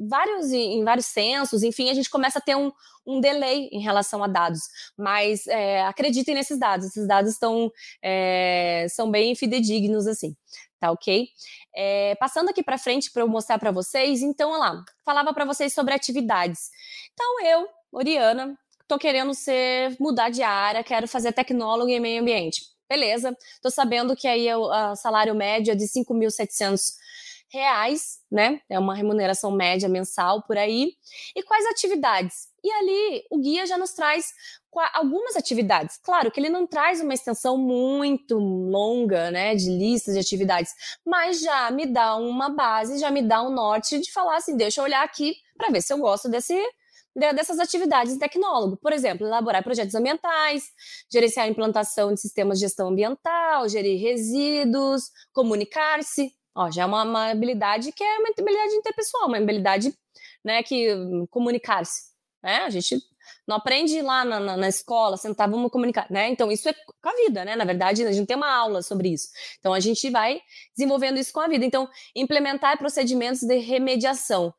vários, 0.09 0.53
em 0.53 0.85
vários 0.85 1.07
censos, 1.07 1.63
enfim, 1.63 1.91
a 1.91 1.95
gente 1.95 2.11
começa 2.11 2.39
a 2.39 2.43
ter 2.43 2.57
um, 2.57 2.71
um 3.07 3.21
delay 3.21 3.69
em 3.73 3.81
relação 3.81 4.23
a 4.23 4.27
dados. 4.27 4.61
Mas 4.97 5.47
é, 5.47 5.83
acreditem 5.83 6.35
nesses 6.35 6.59
dados, 6.59 6.87
esses 6.87 7.07
dados 7.07 7.33
estão 7.33 7.71
é, 8.03 8.87
são 8.91 9.11
bem 9.11 9.35
fidedignos 9.35 10.07
assim, 10.07 10.37
tá 10.81 10.91
ok? 10.91 11.29
É, 11.75 12.15
passando 12.17 12.49
aqui 12.49 12.63
para 12.63 12.79
frente 12.79 13.11
para 13.13 13.23
eu 13.23 13.29
mostrar 13.29 13.59
para 13.59 13.71
vocês, 13.71 14.23
então, 14.23 14.51
olha 14.51 14.59
lá, 14.59 14.85
falava 15.05 15.33
para 15.33 15.45
vocês 15.45 15.73
sobre 15.73 15.95
atividades. 15.95 16.71
Então, 17.13 17.47
eu, 17.47 17.69
Oriana, 17.93 18.59
tô 18.89 18.99
querendo 18.99 19.35
ser 19.35 19.97
mudar 19.99 20.31
de 20.31 20.43
área, 20.43 20.85
quero 20.85 21.09
fazer 21.09 21.33
tecnólogo 21.33 21.91
em 21.91 22.01
meio 22.01 22.23
ambiente. 22.23 22.63
Beleza, 22.89 23.37
tô 23.61 23.71
sabendo 23.71 24.15
que 24.15 24.29
aí 24.29 24.53
o 24.55 24.95
salário 24.95 25.35
médio 25.35 25.73
é 25.73 25.75
de 25.75 25.87
5.700 25.87 26.93
reais, 27.49 28.19
né? 28.31 28.61
É 28.69 28.79
uma 28.79 28.95
remuneração 28.95 29.51
média 29.51 29.89
mensal 29.89 30.43
por 30.43 30.57
aí. 30.57 30.93
E 31.35 31.43
quais 31.43 31.65
atividades? 31.67 32.49
E 32.63 32.71
ali 32.71 33.25
o 33.31 33.39
guia 33.39 33.67
já 33.67 33.79
nos 33.79 33.93
traz 33.93 34.33
algumas 34.93 35.37
atividades. 35.37 35.97
Claro 36.03 36.31
que 36.31 36.39
ele 36.39 36.51
não 36.51 36.67
traz 36.67 37.01
uma 37.01 37.15
extensão 37.15 37.57
muito 37.57 38.37
longa, 38.37 39.31
né, 39.31 39.55
de 39.55 39.71
listas 39.71 40.15
de 40.15 40.21
atividades, 40.21 40.73
mas 41.05 41.41
já 41.41 41.71
me 41.71 41.87
dá 41.87 42.17
uma 42.17 42.51
base, 42.51 42.99
já 42.99 43.11
me 43.11 43.23
dá 43.23 43.43
um 43.43 43.51
norte 43.51 43.99
de 43.99 44.13
falar 44.13 44.37
assim, 44.37 44.57
deixa 44.57 44.81
eu 44.81 44.85
olhar 44.85 45.03
aqui 45.03 45.37
para 45.57 45.71
ver 45.71 45.81
se 45.81 45.93
eu 45.93 45.99
gosto 45.99 46.29
desse 46.29 46.61
dessas 47.17 47.59
atividades 47.59 48.13
de 48.13 48.19
tecnólogo. 48.19 48.77
Por 48.77 48.93
exemplo, 48.93 49.27
elaborar 49.27 49.65
projetos 49.65 49.95
ambientais, 49.95 50.71
gerenciar 51.11 51.47
a 51.47 51.49
implantação 51.49 52.13
de 52.13 52.21
sistemas 52.21 52.59
de 52.59 52.67
gestão 52.67 52.89
ambiental, 52.89 53.69
gerir 53.69 54.01
resíduos, 54.01 55.11
comunicar-se, 55.33 56.33
Ó, 56.57 56.71
já 56.71 56.85
é 56.85 56.87
uma, 56.87 57.03
uma, 57.03 57.31
habilidade 57.31 57.93
que 57.93 58.03
é 58.03 58.19
uma 58.19 58.31
habilidade 58.31 58.75
interpessoal, 58.75 59.29
uma 59.29 59.37
habilidade 59.37 59.93
né, 60.43 60.63
que 60.63 60.95
hum, 60.95 61.27
comunicar-se. 61.31 62.15
Né? 62.43 62.57
A 62.61 62.71
gente 62.71 62.99
não 63.47 63.57
aprende 63.57 64.01
lá 64.01 64.25
na, 64.25 64.41
na, 64.41 64.57
na, 64.57 64.69
escola, 64.69 65.19
sentar, 65.19 65.51
vamos 65.51 65.71
comunicar, 65.71 66.07
né? 66.11 66.29
Então, 66.31 66.51
isso 66.51 66.69
é 66.69 66.73
com 66.73 67.09
a 67.09 67.15
vida, 67.15 67.45
né? 67.45 67.57
Na 67.57 67.65
verdade, 67.65 68.05
a 68.05 68.13
gente 68.13 68.27
tem 68.27 68.37
uma 68.37 68.51
aula 68.51 68.83
sobre 68.83 69.13
isso. 69.13 69.29
Então, 69.59 69.75
a 69.75 69.81
gente 69.81 70.09
vai 70.11 70.41
desenvolvendo 70.77 71.19
isso 71.19 71.33
com 71.33 71.41
a 71.41 71.49
vida. 71.49 71.65
Então, 71.65 71.89
implementar 72.15 72.79
procedimentos 72.79 73.43
de 73.43 73.59
remediação. 73.59 74.55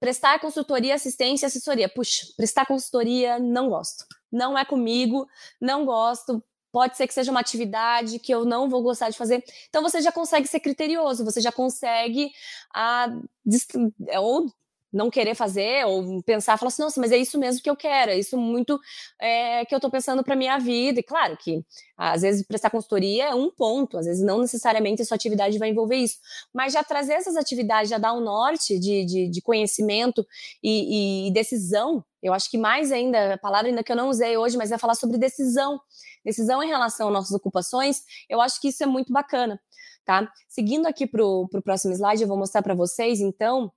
Prestar 0.00 0.38
consultoria, 0.40 0.94
assistência 0.94 1.46
e 1.46 1.48
assessoria. 1.48 1.88
Puxa, 1.88 2.26
prestar 2.36 2.66
consultoria, 2.66 3.38
não 3.38 3.68
gosto. 3.68 4.04
Não 4.30 4.56
é 4.56 4.64
comigo, 4.64 5.26
não 5.60 5.84
gosto 5.84 6.42
pode 6.72 6.96
ser 6.96 7.06
que 7.06 7.14
seja 7.14 7.30
uma 7.30 7.40
atividade 7.40 8.18
que 8.18 8.32
eu 8.32 8.44
não 8.44 8.68
vou 8.68 8.82
gostar 8.82 9.10
de 9.10 9.16
fazer. 9.16 9.42
Então 9.68 9.82
você 9.82 10.00
já 10.00 10.12
consegue 10.12 10.46
ser 10.46 10.60
criterioso, 10.60 11.24
você 11.24 11.40
já 11.40 11.50
consegue 11.50 12.30
a, 12.74 13.06
ah, 13.06 14.20
ou 14.20 14.46
não 14.92 15.10
querer 15.10 15.34
fazer 15.34 15.84
ou 15.86 16.22
pensar, 16.22 16.56
falar 16.56 16.68
assim, 16.68 16.82
nossa, 16.82 17.00
mas 17.00 17.12
é 17.12 17.16
isso 17.16 17.38
mesmo 17.38 17.62
que 17.62 17.68
eu 17.68 17.76
quero, 17.76 18.10
é 18.10 18.18
isso 18.18 18.38
muito 18.38 18.78
é, 19.20 19.64
que 19.64 19.74
eu 19.74 19.78
estou 19.78 19.90
pensando 19.90 20.24
para 20.24 20.34
minha 20.34 20.58
vida. 20.58 21.00
E 21.00 21.02
claro 21.02 21.36
que 21.36 21.62
às 21.96 22.22
vezes 22.22 22.46
prestar 22.46 22.70
consultoria 22.70 23.28
é 23.28 23.34
um 23.34 23.50
ponto, 23.50 23.98
às 23.98 24.06
vezes 24.06 24.24
não 24.24 24.40
necessariamente 24.40 25.02
a 25.02 25.04
sua 25.04 25.16
atividade 25.16 25.58
vai 25.58 25.70
envolver 25.70 25.96
isso, 25.96 26.16
mas 26.54 26.72
já 26.72 26.82
trazer 26.82 27.14
essas 27.14 27.36
atividades, 27.36 27.90
já 27.90 27.98
dar 27.98 28.14
um 28.14 28.20
norte 28.20 28.78
de, 28.78 29.04
de, 29.04 29.30
de 29.30 29.42
conhecimento 29.42 30.26
e, 30.62 31.28
e, 31.28 31.32
decisão. 31.32 32.04
Eu 32.22 32.32
acho 32.32 32.50
que 32.50 32.58
mais 32.58 32.90
ainda, 32.90 33.34
a 33.34 33.38
palavra 33.38 33.68
ainda 33.68 33.84
que 33.84 33.92
eu 33.92 33.96
não 33.96 34.08
usei 34.08 34.36
hoje, 34.36 34.56
mas 34.56 34.72
é 34.72 34.78
falar 34.78 34.94
sobre 34.94 35.18
decisão, 35.18 35.80
decisão 36.24 36.62
em 36.62 36.68
relação 36.68 37.08
às 37.08 37.12
nossas 37.12 37.32
ocupações. 37.32 38.02
Eu 38.28 38.40
acho 38.40 38.60
que 38.60 38.68
isso 38.68 38.82
é 38.82 38.86
muito 38.86 39.12
bacana, 39.12 39.60
tá? 40.04 40.30
Seguindo 40.48 40.86
aqui 40.86 41.06
para 41.06 41.24
o 41.24 41.48
próximo 41.62 41.92
slide, 41.92 42.22
eu 42.22 42.28
vou 42.28 42.38
mostrar 42.38 42.62
para 42.62 42.74
vocês, 42.74 43.20
então, 43.20 43.70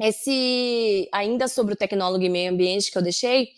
esse 0.00 1.08
ainda 1.12 1.46
sobre 1.46 1.74
o 1.74 1.76
tecnólogo 1.76 2.24
e 2.24 2.28
meio 2.28 2.50
ambiente 2.50 2.90
que 2.90 2.96
eu 2.96 3.02
deixei, 3.02 3.48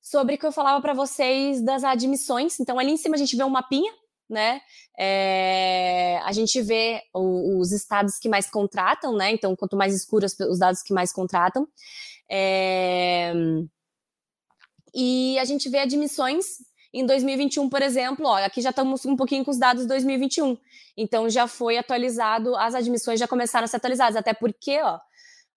sobre 0.00 0.36
que 0.36 0.44
eu 0.44 0.52
falava 0.52 0.80
para 0.82 0.92
vocês 0.92 1.62
das 1.62 1.82
admissões. 1.82 2.60
Então, 2.60 2.78
ali 2.78 2.92
em 2.92 2.96
cima 2.96 3.14
a 3.14 3.18
gente 3.18 3.34
vê 3.34 3.42
um 3.42 3.48
mapinha, 3.48 3.92
né? 4.28 4.60
É, 4.98 6.20
a 6.24 6.32
gente 6.32 6.60
vê 6.60 7.02
o, 7.14 7.58
os 7.58 7.72
estados 7.72 8.18
que 8.18 8.28
mais 8.28 8.50
contratam, 8.50 9.16
né? 9.16 9.32
Então, 9.32 9.56
quanto 9.56 9.76
mais 9.76 9.94
escuros 9.94 10.38
os 10.38 10.58
dados 10.58 10.82
que 10.82 10.92
mais 10.92 11.12
contratam. 11.12 11.66
É, 12.30 13.32
e 14.94 15.38
a 15.38 15.44
gente 15.44 15.68
vê 15.70 15.78
admissões 15.78 16.44
em 16.92 17.06
2021, 17.06 17.70
por 17.70 17.80
exemplo, 17.80 18.26
ó, 18.26 18.36
aqui 18.36 18.60
já 18.60 18.68
estamos 18.68 19.06
um 19.06 19.16
pouquinho 19.16 19.44
com 19.44 19.50
os 19.50 19.58
dados 19.58 19.82
de 19.82 19.88
2021. 19.88 20.58
Então 20.94 21.30
já 21.30 21.46
foi 21.46 21.78
atualizado, 21.78 22.54
as 22.56 22.74
admissões 22.74 23.18
já 23.18 23.26
começaram 23.26 23.64
a 23.64 23.68
ser 23.68 23.76
atualizadas, 23.76 24.14
até 24.14 24.34
porque, 24.34 24.78
ó, 24.82 24.98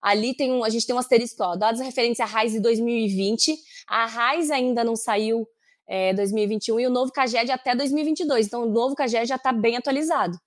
ali 0.06 0.36
tem 0.36 0.52
um, 0.52 0.62
a 0.62 0.68
gente 0.68 0.86
tem 0.86 0.94
um 0.94 1.00
asterisco, 1.00 1.42
ó, 1.42 1.56
dados 1.56 1.80
referentes 1.80 2.20
à 2.20 2.24
RAIS 2.24 2.52
de 2.52 2.60
2020. 2.60 3.58
A 3.88 4.06
RAIS 4.06 4.52
ainda 4.52 4.84
não 4.84 4.94
saiu 4.94 5.44
é, 5.84 6.14
2021 6.14 6.78
e 6.78 6.86
o 6.86 6.90
novo 6.90 7.10
CAGED 7.10 7.50
até 7.50 7.74
2022. 7.74 8.46
Então 8.46 8.62
o 8.62 8.70
novo 8.70 8.94
CAGED 8.94 9.26
já 9.26 9.34
está 9.34 9.52
bem 9.52 9.76
atualizado. 9.76 10.38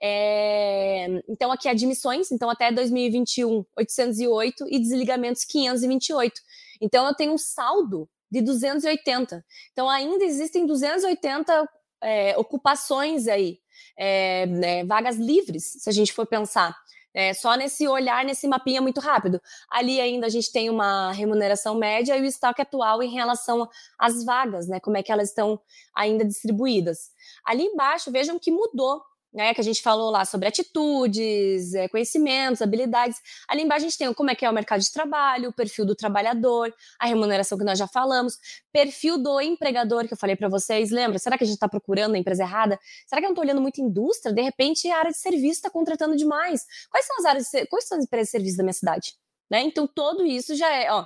É, 0.00 1.06
então, 1.28 1.50
aqui 1.50 1.68
admissões, 1.68 2.30
então 2.30 2.48
até 2.48 2.70
2021, 2.70 3.64
808 3.76 4.66
e 4.70 4.78
desligamentos 4.78 5.44
528. 5.44 6.40
Então, 6.80 7.04
eu 7.04 7.14
tenho 7.14 7.32
um 7.32 7.38
saldo 7.38 8.08
de 8.30 8.42
280. 8.42 9.44
Então, 9.72 9.90
ainda 9.90 10.24
existem 10.24 10.66
280 10.66 11.68
é, 12.00 12.38
ocupações 12.38 13.26
aí, 13.26 13.58
é, 13.98 14.46
né, 14.46 14.84
vagas 14.84 15.16
livres, 15.16 15.72
se 15.78 15.88
a 15.88 15.92
gente 15.92 16.12
for 16.12 16.26
pensar. 16.26 16.76
É, 17.14 17.32
só 17.32 17.54
nesse 17.54 17.86
olhar, 17.86 18.24
nesse 18.24 18.48
mapinha 18.48 18.82
muito 18.82 19.00
rápido. 19.00 19.40
Ali 19.70 20.00
ainda 20.00 20.26
a 20.26 20.30
gente 20.30 20.50
tem 20.50 20.68
uma 20.68 21.12
remuneração 21.12 21.76
média 21.76 22.16
e 22.16 22.20
o 22.20 22.24
estoque 22.24 22.60
atual 22.60 23.02
em 23.02 23.10
relação 23.10 23.68
às 23.98 24.24
vagas, 24.24 24.66
né? 24.66 24.80
Como 24.80 24.96
é 24.96 25.02
que 25.02 25.12
elas 25.12 25.28
estão 25.28 25.60
ainda 25.94 26.24
distribuídas. 26.24 27.10
Ali 27.44 27.62
embaixo, 27.62 28.10
vejam 28.10 28.38
que 28.38 28.50
mudou 28.50 29.00
né, 29.34 29.52
que 29.52 29.60
a 29.60 29.64
gente 29.64 29.82
falou 29.82 30.10
lá 30.10 30.24
sobre 30.24 30.46
atitudes, 30.46 31.74
é, 31.74 31.88
conhecimentos, 31.88 32.62
habilidades. 32.62 33.18
Ali 33.48 33.62
embaixo 33.62 33.84
a 33.84 33.88
gente 33.88 33.98
tem 33.98 34.14
como 34.14 34.30
é 34.30 34.34
que 34.34 34.44
é 34.44 34.50
o 34.50 34.52
mercado 34.52 34.80
de 34.80 34.92
trabalho, 34.92 35.48
o 35.48 35.52
perfil 35.52 35.84
do 35.84 35.94
trabalhador, 35.96 36.72
a 37.00 37.06
remuneração 37.06 37.58
que 37.58 37.64
nós 37.64 37.78
já 37.78 37.88
falamos, 37.88 38.38
perfil 38.72 39.18
do 39.18 39.40
empregador 39.40 40.06
que 40.06 40.14
eu 40.14 40.18
falei 40.18 40.36
para 40.36 40.48
vocês. 40.48 40.92
Lembra? 40.92 41.18
Será 41.18 41.36
que 41.36 41.42
a 41.42 41.46
gente 41.46 41.56
está 41.56 41.68
procurando 41.68 42.14
a 42.14 42.18
empresa 42.18 42.44
errada? 42.44 42.78
Será 43.06 43.20
que 43.20 43.26
eu 43.26 43.30
não 43.30 43.34
estou 43.34 43.44
olhando 43.44 43.60
muito 43.60 43.80
indústria? 43.80 44.32
De 44.32 44.40
repente 44.40 44.88
a 44.88 44.98
área 44.98 45.10
de 45.10 45.18
serviço 45.18 45.54
está 45.58 45.70
contratando 45.70 46.14
demais. 46.14 46.64
Quais 46.88 47.04
são 47.04 47.16
as 47.18 47.24
áreas, 47.24 47.48
de, 47.50 47.66
quais 47.66 47.88
são 47.88 47.98
as 47.98 48.04
empresas 48.04 48.28
de 48.28 48.30
serviço 48.30 48.56
da 48.56 48.62
minha 48.62 48.72
cidade? 48.72 49.14
Né? 49.50 49.62
Então, 49.62 49.86
tudo 49.86 50.24
isso 50.24 50.54
já 50.54 50.72
é, 50.72 50.90
ó, 50.90 51.04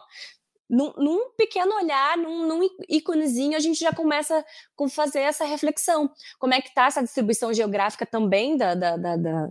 num, 0.69 0.93
num, 0.97 1.31
pequeno 1.37 1.75
olhar, 1.75 2.17
num, 2.19 2.47
num 2.47 2.69
íconezinho, 2.89 3.57
a 3.57 3.61
gente 3.61 3.81
já 3.81 3.93
começa 3.93 4.45
a 4.79 4.89
fazer 4.89 5.21
essa 5.21 5.45
reflexão. 5.45 6.11
Como 6.39 6.53
é 6.53 6.61
que 6.61 6.69
está 6.69 6.87
essa 6.87 7.03
distribuição 7.03 7.53
geográfica 7.53 8.05
também 8.05 8.57
da, 8.57 8.75
da, 8.75 8.97
da, 8.97 9.17
da 9.17 9.49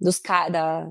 dos, 0.00 0.20
da, 0.20 0.88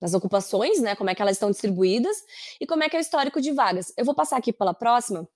das 0.00 0.14
ocupações, 0.14 0.80
né? 0.80 0.96
Como 0.96 1.10
é 1.10 1.14
que 1.14 1.22
elas 1.22 1.36
estão 1.36 1.50
distribuídas 1.50 2.16
e 2.60 2.66
como 2.66 2.82
é 2.82 2.88
que 2.88 2.96
é 2.96 2.98
o 2.98 3.00
histórico 3.00 3.40
de 3.40 3.52
vagas. 3.52 3.92
Eu 3.96 4.04
vou 4.04 4.14
passar 4.14 4.36
aqui 4.36 4.52
pela 4.52 4.74
próxima, 4.74 5.28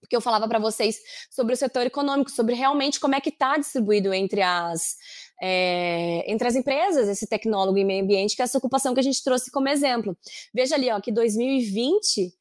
porque 0.00 0.16
eu 0.16 0.20
falava 0.20 0.48
para 0.48 0.58
vocês 0.58 0.98
sobre 1.30 1.54
o 1.54 1.56
setor 1.56 1.86
econômico, 1.86 2.30
sobre 2.30 2.54
realmente 2.54 3.00
como 3.00 3.14
é 3.14 3.20
que 3.20 3.30
está 3.30 3.56
distribuído 3.56 4.12
entre 4.12 4.42
as 4.42 4.96
é, 5.40 6.24
entre 6.30 6.48
as 6.48 6.54
empresas 6.54 7.08
esse 7.08 7.26
tecnólogo 7.26 7.78
e 7.78 7.84
meio 7.84 8.02
ambiente, 8.02 8.34
que 8.34 8.42
é 8.42 8.44
essa 8.44 8.58
ocupação 8.58 8.94
que 8.94 9.00
a 9.00 9.02
gente 9.02 9.22
trouxe 9.22 9.50
como 9.50 9.68
exemplo. 9.68 10.16
Veja 10.54 10.74
ali, 10.74 10.90
ó, 10.90 11.00
que 11.00 11.12
2020 11.12 12.32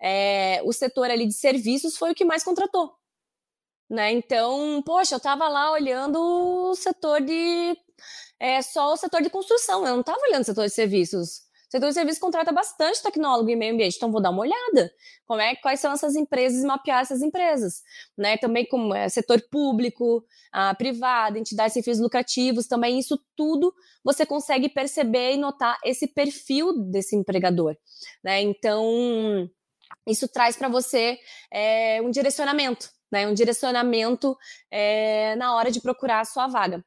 é, 0.00 0.60
o 0.64 0.72
setor 0.72 1.10
ali 1.10 1.26
de 1.26 1.34
serviços 1.34 1.96
foi 1.96 2.12
o 2.12 2.14
que 2.14 2.24
mais 2.24 2.42
contratou. 2.44 2.94
Né? 3.88 4.12
Então, 4.12 4.82
poxa, 4.84 5.14
eu 5.14 5.18
estava 5.18 5.48
lá 5.48 5.72
olhando 5.72 6.20
o 6.20 6.74
setor 6.74 7.20
de. 7.20 7.76
É, 8.38 8.60
só 8.60 8.92
o 8.92 8.96
setor 8.96 9.22
de 9.22 9.30
construção, 9.30 9.86
eu 9.86 9.94
não 9.94 10.00
estava 10.00 10.18
olhando 10.28 10.42
o 10.42 10.44
setor 10.44 10.66
de 10.66 10.72
serviços. 10.72 11.46
O 11.68 11.70
setor 11.70 11.88
de 11.88 11.94
serviços 11.94 12.20
contrata 12.20 12.52
bastante 12.52 13.02
tecnólogo 13.02 13.50
e 13.50 13.56
meio 13.56 13.74
ambiente, 13.74 13.96
então 13.96 14.10
vou 14.10 14.20
dar 14.20 14.30
uma 14.30 14.42
olhada. 14.42 14.92
Como 15.26 15.40
é, 15.40 15.56
quais 15.56 15.80
são 15.80 15.92
essas 15.92 16.14
empresas 16.14 16.62
e 16.62 16.66
mapear 16.66 17.00
essas 17.00 17.22
empresas. 17.22 17.82
Né? 18.16 18.36
Também 18.36 18.66
como 18.66 18.94
é, 18.94 19.08
setor 19.08 19.42
público, 19.50 20.24
a 20.52 20.74
privado, 20.74 21.38
entidades 21.38 21.72
sem 21.72 21.82
fins 21.82 21.98
lucrativos, 21.98 22.68
também 22.68 22.98
isso 22.98 23.18
tudo 23.34 23.74
você 24.04 24.24
consegue 24.24 24.68
perceber 24.68 25.34
e 25.34 25.38
notar 25.38 25.76
esse 25.84 26.06
perfil 26.06 26.72
desse 26.84 27.16
empregador. 27.16 27.76
Né? 28.22 28.42
Então, 28.42 29.50
isso 30.06 30.28
traz 30.28 30.56
para 30.56 30.68
você 30.68 31.18
é, 31.52 32.00
um 32.02 32.10
direcionamento, 32.10 32.88
né? 33.10 33.26
Um 33.26 33.34
direcionamento 33.34 34.36
é, 34.70 35.34
na 35.36 35.54
hora 35.54 35.70
de 35.70 35.80
procurar 35.80 36.20
a 36.20 36.24
sua 36.24 36.46
vaga. 36.46 36.84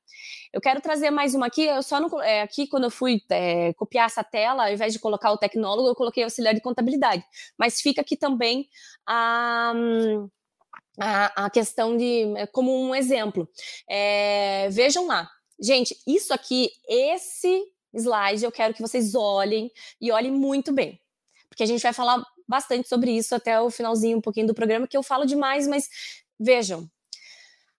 Eu 0.54 0.62
quero 0.62 0.82
trazer 0.82 1.12
mais 1.12 1.36
uma 1.36 1.48
aqui. 1.48 1.64
Eu 1.64 1.84
só 1.84 2.00
não, 2.00 2.22
é, 2.22 2.42
aqui 2.42 2.68
quando 2.68 2.86
eu 2.86 2.92
fui 2.92 3.22
é, 3.30 3.74
copiar 3.74 4.06
essa 4.06 4.24
tela, 4.24 4.68
ao 4.68 4.74
invés 4.74 4.94
de 4.94 5.00
colocar 5.00 5.32
o 5.32 5.38
tecnólogo, 5.38 5.88
eu 5.88 5.96
coloquei 5.96 6.24
auxiliar 6.24 6.54
de 6.54 6.62
contabilidade. 6.62 7.24
Mas 7.58 7.82
fica 7.82 8.02
aqui 8.02 8.16
também 8.18 8.68
a 9.08 9.74
a, 11.00 11.46
a 11.46 11.50
questão 11.50 11.96
de 11.96 12.26
como 12.52 12.76
um 12.76 12.94
exemplo. 12.94 13.48
É, 13.90 14.70
vejam 14.70 15.08
lá, 15.08 15.30
gente, 15.60 15.96
isso 16.06 16.34
aqui, 16.34 16.70
esse 16.88 17.64
slide, 17.94 18.44
eu 18.44 18.52
quero 18.52 18.74
que 18.74 18.82
vocês 18.82 19.16
olhem 19.16 19.72
e 20.00 20.12
olhem 20.12 20.32
muito 20.32 20.72
bem, 20.72 21.00
porque 21.48 21.64
a 21.64 21.66
gente 21.66 21.82
vai 21.82 21.94
falar 21.94 22.24
bastante 22.50 22.90
sobre 22.90 23.12
isso 23.12 23.36
até 23.36 23.62
o 23.62 23.70
finalzinho 23.70 24.18
um 24.18 24.22
pouquinho 24.22 24.48
do 24.48 24.56
programa, 24.56 24.88
que 24.88 24.98
eu 24.98 25.04
falo 25.04 25.24
demais, 25.24 25.68
mas 25.68 25.88
vejam. 26.40 26.90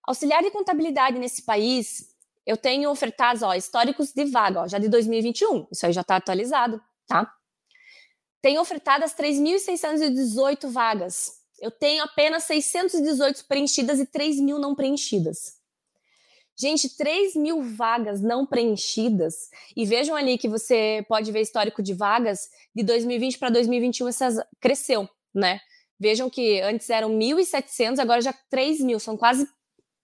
Auxiliar 0.03 0.41
de 0.41 0.49
contabilidade 0.49 1.19
nesse 1.19 1.41
país, 1.41 2.15
eu 2.45 2.55
tenho 2.55 2.89
ofertados, 2.89 3.43
ó, 3.43 3.53
históricos 3.53 4.13
de 4.13 4.23
vaga, 4.25 4.61
ó, 4.61 4.67
já 4.67 4.79
de 4.79 4.87
2021, 4.87 5.67
isso 5.69 5.85
aí 5.85 5.91
já 5.91 6.01
está 6.01 6.15
atualizado, 6.15 6.81
tá? 7.05 7.31
Tenho 8.41 8.61
ofertadas 8.61 9.13
3.618 9.13 10.69
vagas. 10.69 11.41
Eu 11.59 11.69
tenho 11.69 12.03
apenas 12.03 12.45
618 12.45 13.45
preenchidas 13.45 13.99
e 13.99 14.05
3 14.05 14.39
mil 14.39 14.57
não 14.57 14.73
preenchidas. 14.73 15.60
Gente, 16.61 16.95
3 16.95 17.35
mil 17.37 17.63
vagas 17.63 18.21
não 18.21 18.45
preenchidas. 18.45 19.49
E 19.75 19.83
vejam 19.83 20.15
ali 20.15 20.37
que 20.37 20.47
você 20.47 21.03
pode 21.09 21.31
ver 21.31 21.41
histórico 21.41 21.81
de 21.81 21.91
vagas 21.91 22.49
de 22.75 22.83
2020 22.83 23.39
para 23.39 23.49
2021, 23.49 24.07
essas 24.07 24.35
cresceu, 24.59 25.09
né? 25.33 25.59
Vejam 25.99 26.29
que 26.29 26.61
antes 26.61 26.87
eram 26.91 27.09
1.700, 27.09 27.97
agora 27.97 28.21
já 28.21 28.31
3 28.51 28.79
mil, 28.81 28.99
são 28.99 29.17
quase 29.17 29.47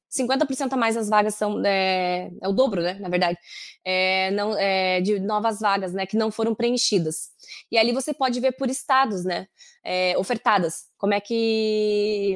50% 0.09 0.73
a 0.73 0.77
mais 0.77 0.97
as 0.97 1.09
vagas 1.09 1.35
são 1.35 1.63
é, 1.63 2.31
é, 2.41 2.47
o 2.47 2.53
dobro, 2.53 2.81
né? 2.81 2.95
Na 2.95 3.09
verdade, 3.09 3.37
é, 3.85 4.31
não, 4.31 4.57
é, 4.57 4.99
de 4.99 5.19
novas 5.19 5.59
vagas, 5.59 5.93
né? 5.93 6.07
Que 6.07 6.17
não 6.17 6.31
foram 6.31 6.55
preenchidas. 6.55 7.29
E 7.71 7.77
ali 7.77 7.91
você 7.91 8.15
pode 8.15 8.39
ver 8.39 8.53
por 8.53 8.67
estados, 8.67 9.23
né? 9.23 9.47
É, 9.85 10.17
ofertadas. 10.17 10.85
Como 10.97 11.13
é 11.13 11.21
que 11.21 12.35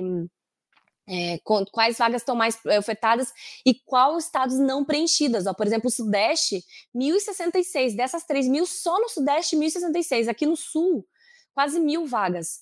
é, 1.07 1.39
quais 1.71 1.97
vagas 1.97 2.21
estão 2.21 2.35
mais 2.35 2.57
é, 2.65 2.79
ofertadas 2.79 3.33
e 3.65 3.73
quais 3.73 4.25
estados 4.25 4.57
não 4.57 4.85
preenchidas. 4.85 5.45
Ó, 5.47 5.53
por 5.53 5.67
exemplo, 5.67 5.87
o 5.87 5.91
Sudeste, 5.91 6.63
1.066. 6.95 7.95
Dessas 7.95 8.23
3 8.23 8.47
mil, 8.47 8.65
só 8.65 8.99
no 8.99 9.09
Sudeste, 9.09 9.55
1.066. 9.55 10.27
Aqui 10.27 10.45
no 10.45 10.55
Sul, 10.55 11.05
quase 11.53 11.79
mil 11.79 12.05
vagas. 12.05 12.61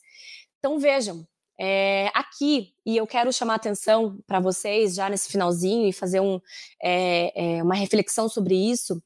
Então, 0.60 0.80
vejam, 0.80 1.25
é, 1.60 2.10
aqui, 2.13 2.73
e 2.86 2.95
eu 2.95 3.06
quero 3.06 3.34
chamar 3.34 3.56
atenção 3.56 4.17
para 4.25 4.39
vocês 4.39 4.95
já 4.95 5.10
nesse 5.10 5.30
finalzinho 5.30 5.88
e 5.88 5.93
fazer 5.93 6.21
um, 6.21 6.39
é, 6.82 7.58
é, 7.58 7.63
uma 7.63 7.75
reflexão 7.75 8.30
sobre 8.30 8.56
isso. 8.56 9.02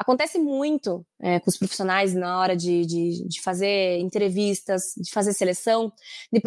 Acontece 0.00 0.38
muito 0.38 1.04
é, 1.20 1.38
com 1.38 1.50
os 1.50 1.58
profissionais 1.58 2.14
na 2.14 2.40
hora 2.40 2.56
de, 2.56 2.86
de, 2.86 3.28
de, 3.28 3.42
fazer 3.42 3.98
entrevistas, 3.98 4.94
de 4.96 5.10
fazer 5.10 5.34
seleção, 5.34 5.92
de 6.32 6.40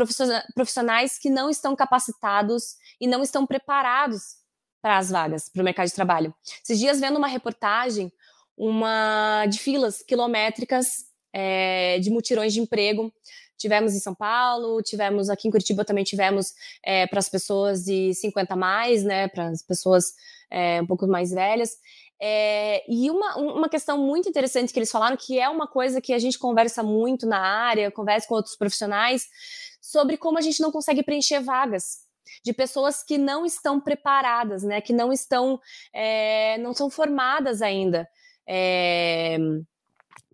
profissionais 0.56 1.20
que 1.20 1.30
não 1.30 1.52
estão 1.52 1.76
capacitados 1.76 2.78
e 3.00 3.06
não 3.06 3.22
estão 3.22 3.46
preparados 3.46 4.38
para 4.82 4.98
as 4.98 5.12
vagas, 5.12 5.50
para 5.50 5.62
o 5.62 5.64
mercado 5.64 5.86
de 5.86 5.94
trabalho. 5.94 6.34
Esses 6.64 6.80
dias, 6.80 7.00
vendo 7.00 7.18
uma 7.18 7.28
reportagem 7.28 8.12
uma 8.58 9.46
de 9.46 9.60
filas 9.60 10.02
quilométricas 10.02 11.06
é, 11.32 12.00
de 12.00 12.10
mutirões 12.10 12.54
de 12.54 12.60
emprego. 12.60 13.14
Tivemos 13.56 13.94
em 13.94 14.00
São 14.00 14.16
Paulo, 14.16 14.82
tivemos 14.82 15.30
aqui 15.30 15.48
em 15.48 15.52
Curitiba 15.52 15.86
também 15.86 16.04
tivemos 16.04 16.54
é, 16.84 17.06
para 17.06 17.20
as 17.20 17.30
pessoas 17.30 17.84
de 17.84 18.16
50 18.16 18.56
mais, 18.56 19.04
né, 19.04 19.28
para 19.28 19.50
as 19.50 19.62
pessoas 19.62 20.14
é, 20.50 20.82
um 20.82 20.88
pouco 20.88 21.08
mais 21.08 21.30
velhas. 21.32 21.78
É, 22.26 22.86
e 22.88 23.12
uma, 23.12 23.36
uma 23.36 23.68
questão 23.68 23.98
muito 23.98 24.30
interessante 24.30 24.72
que 24.72 24.80
eles 24.80 24.90
falaram, 24.90 25.18
que 25.18 25.38
é 25.38 25.50
uma 25.50 25.68
coisa 25.68 26.00
que 26.00 26.14
a 26.14 26.18
gente 26.18 26.40
conversa 26.40 26.82
muito 26.82 27.28
na 27.28 27.38
área, 27.38 27.92
conversa 27.92 28.26
com 28.26 28.36
outros 28.36 28.56
profissionais, 28.56 29.28
sobre 29.82 30.16
como 30.16 30.38
a 30.38 30.42
gente 30.42 30.62
não 30.62 30.72
consegue 30.72 31.04
preencher 31.04 31.42
vagas 31.42 32.04
de 32.42 32.54
pessoas 32.54 33.04
que 33.04 33.18
não 33.18 33.46
estão 33.46 33.78
preparadas, 33.78 34.64
né, 34.64 34.80
que 34.80 34.94
não 34.94 35.12
estão, 35.12 35.60
é, 35.92 36.58
não 36.60 36.74
são 36.74 36.90
formadas 36.90 37.62
ainda. 37.62 38.08
É, 38.48 39.38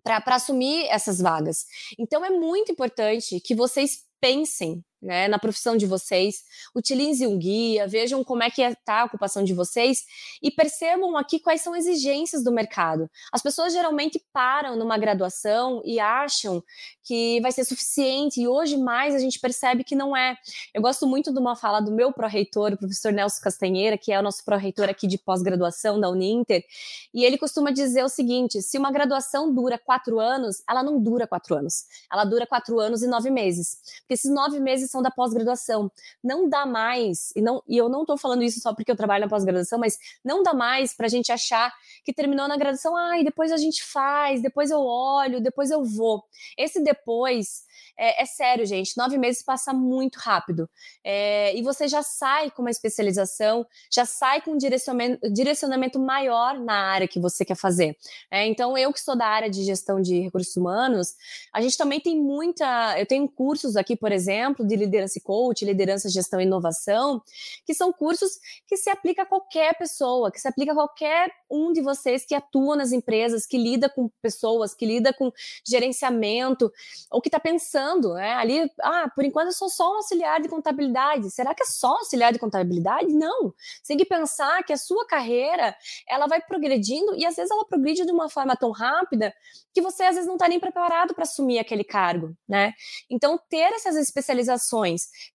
para 0.04 0.36
assumir 0.36 0.86
essas 0.90 1.20
vagas. 1.20 1.66
Então 1.98 2.24
é 2.24 2.30
muito 2.30 2.70
importante 2.70 3.40
que 3.40 3.54
vocês 3.54 4.04
pensem 4.20 4.84
né, 5.00 5.28
na 5.28 5.38
profissão 5.38 5.76
de 5.76 5.86
vocês, 5.86 6.44
utilizem 6.74 7.26
um 7.26 7.38
guia, 7.38 7.86
vejam 7.86 8.22
como 8.22 8.42
é 8.42 8.50
que 8.50 8.62
está 8.62 9.02
a 9.02 9.04
ocupação 9.04 9.42
de 9.42 9.54
vocês 9.54 10.04
e 10.42 10.50
percebam 10.50 11.16
aqui 11.16 11.38
quais 11.40 11.62
são 11.62 11.72
as 11.74 11.86
exigências 11.86 12.44
do 12.44 12.52
mercado. 12.52 13.10
As 13.32 13.42
pessoas 13.42 13.72
geralmente 13.72 14.22
param 14.32 14.76
numa 14.76 14.98
graduação 14.98 15.82
e 15.84 15.98
acham 15.98 16.62
que 17.02 17.40
vai 17.40 17.50
ser 17.50 17.64
suficiente 17.64 18.40
e 18.40 18.46
hoje 18.46 18.76
mais 18.76 19.14
a 19.14 19.18
gente 19.18 19.40
percebe 19.40 19.82
que 19.82 19.94
não 19.94 20.16
é. 20.16 20.36
Eu 20.74 20.82
gosto 20.82 21.06
muito 21.06 21.32
de 21.32 21.38
uma 21.38 21.56
fala 21.56 21.80
do 21.80 21.90
meu 21.90 22.12
pró-reitor, 22.12 22.72
o 22.72 22.76
professor 22.76 23.12
Nelson 23.12 23.42
Castanheira, 23.42 23.96
que 23.96 24.12
é 24.12 24.18
o 24.18 24.22
nosso 24.22 24.44
pró-reitor 24.44 24.88
aqui 24.88 25.06
de 25.06 25.18
pós-graduação 25.18 25.98
da 25.98 26.08
Uninter, 26.08 26.64
e 27.12 27.24
ele 27.24 27.38
costuma 27.38 27.70
dizer 27.70 28.04
o 28.04 28.08
seguinte, 28.08 28.62
se 28.62 28.78
uma 28.78 28.92
graduação 28.92 29.52
dura 29.52 29.78
quatro 29.78 30.20
anos, 30.20 30.62
ela 30.68 30.82
não 30.82 31.02
dura 31.02 31.26
quatro 31.26 31.54
anos, 31.54 31.84
ela 32.12 32.24
dura 32.24 32.46
quatro 32.46 32.78
anos 32.78 33.02
e 33.02 33.06
nove 33.06 33.30
meses, 33.30 33.78
porque 34.00 34.14
esses 34.14 34.30
nove 34.30 34.60
meses 34.60 34.89
da 35.00 35.10
pós-graduação. 35.10 35.90
Não 36.22 36.48
dá 36.48 36.66
mais, 36.66 37.32
e, 37.36 37.40
não, 37.40 37.62
e 37.68 37.76
eu 37.76 37.88
não 37.88 38.00
estou 38.00 38.18
falando 38.18 38.42
isso 38.42 38.60
só 38.60 38.74
porque 38.74 38.90
eu 38.90 38.96
trabalho 38.96 39.24
na 39.24 39.30
pós-graduação, 39.30 39.78
mas 39.78 39.96
não 40.24 40.42
dá 40.42 40.52
mais 40.52 40.92
para 40.92 41.06
a 41.06 41.08
gente 41.08 41.30
achar 41.30 41.72
que 42.04 42.12
terminou 42.12 42.48
na 42.48 42.56
graduação, 42.56 42.96
ai, 42.96 43.20
ah, 43.20 43.24
depois 43.24 43.52
a 43.52 43.56
gente 43.56 43.84
faz, 43.84 44.42
depois 44.42 44.70
eu 44.72 44.80
olho, 44.80 45.40
depois 45.40 45.70
eu 45.70 45.84
vou. 45.84 46.24
Esse 46.58 46.82
depois 46.82 47.64
é, 48.02 48.22
é, 48.22 48.24
sério, 48.24 48.64
gente, 48.64 48.96
nove 48.96 49.18
meses 49.18 49.42
passa 49.42 49.74
muito 49.74 50.16
rápido. 50.16 50.68
É, 51.04 51.54
e 51.54 51.62
você 51.62 51.86
já 51.86 52.02
sai 52.02 52.50
com 52.50 52.62
uma 52.62 52.70
especialização, 52.70 53.66
já 53.92 54.06
sai 54.06 54.40
com 54.40 54.52
um 54.52 54.56
direcionamento, 54.56 55.30
direcionamento 55.30 55.98
maior 55.98 56.58
na 56.58 56.72
área 56.72 57.06
que 57.06 57.20
você 57.20 57.44
quer 57.44 57.56
fazer. 57.56 57.94
É, 58.30 58.46
então, 58.46 58.76
eu 58.76 58.90
que 58.90 59.00
sou 59.00 59.14
da 59.16 59.26
área 59.26 59.50
de 59.50 59.62
gestão 59.62 60.00
de 60.00 60.18
recursos 60.20 60.56
humanos, 60.56 61.14
a 61.52 61.60
gente 61.60 61.76
também 61.76 62.00
tem 62.00 62.18
muita. 62.18 62.98
Eu 62.98 63.04
tenho 63.04 63.28
cursos 63.28 63.76
aqui, 63.76 63.94
por 63.94 64.12
exemplo, 64.12 64.66
de 64.66 64.76
liderança 64.80 65.18
e 65.18 65.22
coach, 65.22 65.64
liderança, 65.64 66.08
gestão 66.08 66.40
e 66.40 66.44
inovação, 66.44 67.22
que 67.64 67.74
são 67.74 67.92
cursos 67.92 68.38
que 68.66 68.76
se 68.76 68.90
aplica 68.90 69.22
a 69.22 69.26
qualquer 69.26 69.76
pessoa, 69.78 70.30
que 70.30 70.40
se 70.40 70.48
aplica 70.48 70.72
a 70.72 70.74
qualquer 70.74 71.30
um 71.50 71.72
de 71.72 71.80
vocês 71.80 72.24
que 72.24 72.34
atua 72.34 72.76
nas 72.76 72.92
empresas, 72.92 73.46
que 73.46 73.58
lida 73.58 73.88
com 73.88 74.08
pessoas, 74.22 74.74
que 74.74 74.86
lida 74.86 75.12
com 75.12 75.32
gerenciamento, 75.66 76.72
ou 77.10 77.20
que 77.20 77.28
está 77.28 77.40
pensando, 77.40 78.14
né? 78.14 78.32
Ali, 78.34 78.70
ah, 78.80 79.10
por 79.14 79.24
enquanto 79.24 79.48
eu 79.48 79.52
sou 79.52 79.68
só 79.68 79.92
um 79.92 79.96
auxiliar 79.96 80.40
de 80.40 80.48
contabilidade. 80.48 81.30
Será 81.30 81.54
que 81.54 81.62
é 81.62 81.66
só 81.66 81.96
auxiliar 81.96 82.32
de 82.32 82.38
contabilidade? 82.38 83.12
Não. 83.12 83.52
Você 83.82 83.88
tem 83.88 83.96
que 83.96 84.04
pensar 84.04 84.62
que 84.64 84.72
a 84.72 84.76
sua 84.76 85.06
carreira 85.06 85.76
ela 86.08 86.26
vai 86.26 86.40
progredindo 86.40 87.14
e 87.16 87.26
às 87.26 87.36
vezes 87.36 87.50
ela 87.50 87.64
progride 87.64 88.04
de 88.04 88.12
uma 88.12 88.28
forma 88.28 88.56
tão 88.56 88.70
rápida 88.70 89.34
que 89.72 89.80
você 89.80 90.04
às 90.04 90.14
vezes 90.14 90.26
não 90.26 90.34
está 90.34 90.48
nem 90.48 90.58
preparado 90.58 91.14
para 91.14 91.24
assumir 91.24 91.58
aquele 91.58 91.84
cargo, 91.84 92.34
né? 92.48 92.72
Então, 93.08 93.38
ter 93.48 93.72
essas 93.72 93.96
especializações, 93.96 94.68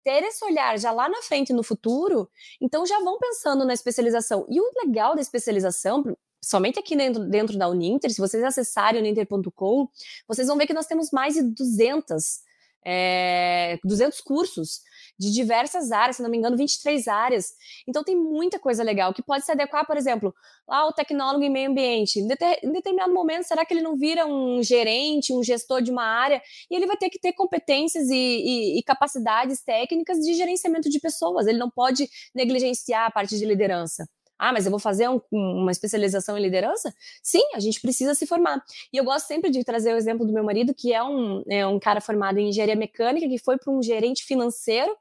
ter 0.04 0.24
esse 0.24 0.44
olhar 0.46 0.78
já 0.78 0.92
lá 0.92 1.10
na 1.10 1.22
frente 1.22 1.54
no 1.54 1.64
futuro, 1.64 2.30
então 2.62 2.86
já 2.86 3.00
vão 3.00 3.18
pensando 3.20 3.66
na 3.66 3.74
especialização. 3.74 4.46
E 4.50 4.60
o 4.60 4.72
legal 4.84 5.16
da 5.16 5.22
especialização, 5.22 6.18
somente 6.44 6.80
aqui 6.80 6.96
dentro, 6.96 7.24
dentro 7.26 7.58
da 7.58 7.68
Uninter, 7.68 8.12
se 8.12 8.22
vocês 8.22 8.44
acessarem 8.44 9.02
uninter.com, 9.02 9.88
vocês 10.28 10.48
vão 10.48 10.58
ver 10.58 10.68
que 10.68 10.74
nós 10.74 10.86
temos 10.86 11.12
mais 11.12 11.34
de 11.34 11.44
200 11.44 12.45
é, 12.86 13.78
200 13.84 14.22
cursos 14.22 14.82
de 15.18 15.32
diversas 15.32 15.92
áreas, 15.92 16.18
se 16.18 16.24
não 16.24 16.30
me 16.30 16.38
engano, 16.38 16.58
23 16.58 17.08
áreas. 17.08 17.54
Então 17.88 18.04
tem 18.04 18.16
muita 18.16 18.60
coisa 18.60 18.84
legal 18.84 19.14
que 19.14 19.24
pode 19.24 19.46
se 19.46 19.52
adequar, 19.52 19.86
por 19.86 19.98
exemplo, 19.98 20.34
lá 20.68 20.86
o 20.88 20.94
tecnólogo 20.94 21.44
em 21.44 21.50
meio 21.50 21.70
ambiente. 21.72 22.20
Em, 22.20 22.28
em 22.64 22.72
determinado 22.72 23.14
momento, 23.14 23.46
será 23.46 23.66
que 23.66 23.74
ele 23.74 23.82
não 23.82 23.96
vira 23.98 24.26
um 24.26 24.62
gerente, 24.62 25.34
um 25.34 25.44
gestor 25.44 25.82
de 25.82 25.92
uma 25.92 26.04
área 26.04 26.42
e 26.70 26.76
ele 26.76 26.86
vai 26.86 26.98
ter 26.98 27.10
que 27.10 27.20
ter 27.20 27.34
competências 27.34 28.10
e, 28.10 28.16
e, 28.16 28.80
e 28.80 28.84
capacidades 28.84 29.64
técnicas 29.64 30.20
de 30.20 30.34
gerenciamento 30.34 30.90
de 30.90 31.00
pessoas? 31.00 31.48
Ele 31.48 31.58
não 31.58 31.70
pode 31.70 32.10
negligenciar 32.34 33.08
a 33.08 33.12
parte 33.12 33.38
de 33.38 33.46
liderança. 33.46 34.06
Ah, 34.38 34.52
mas 34.52 34.66
eu 34.66 34.72
vou 34.72 34.80
fazer 34.80 35.10
um, 35.10 35.22
uma 35.32 35.72
especialização 35.72 36.38
em 36.38 36.42
liderança? 36.42 36.94
Sim, 37.24 37.42
a 37.54 37.60
gente 37.60 37.80
precisa 37.80 38.14
se 38.14 38.28
formar. 38.28 38.64
E 38.92 38.98
eu 38.98 39.04
gosto 39.04 39.28
sempre 39.28 39.50
de 39.50 39.64
trazer 39.64 39.94
o 39.94 39.98
exemplo 39.98 40.26
do 40.26 40.34
meu 40.34 40.44
marido, 40.44 40.74
que 40.74 40.94
é 40.94 41.04
um, 41.04 41.44
é 41.50 41.66
um 41.66 41.80
cara 41.80 42.02
formado 42.02 42.38
em 42.38 42.50
engenharia 42.50 42.76
mecânica, 42.76 43.28
que 43.28 43.38
foi 43.38 43.58
para 43.58 43.72
um 43.72 43.82
gerente 43.82 44.24
financeiro, 44.24 44.96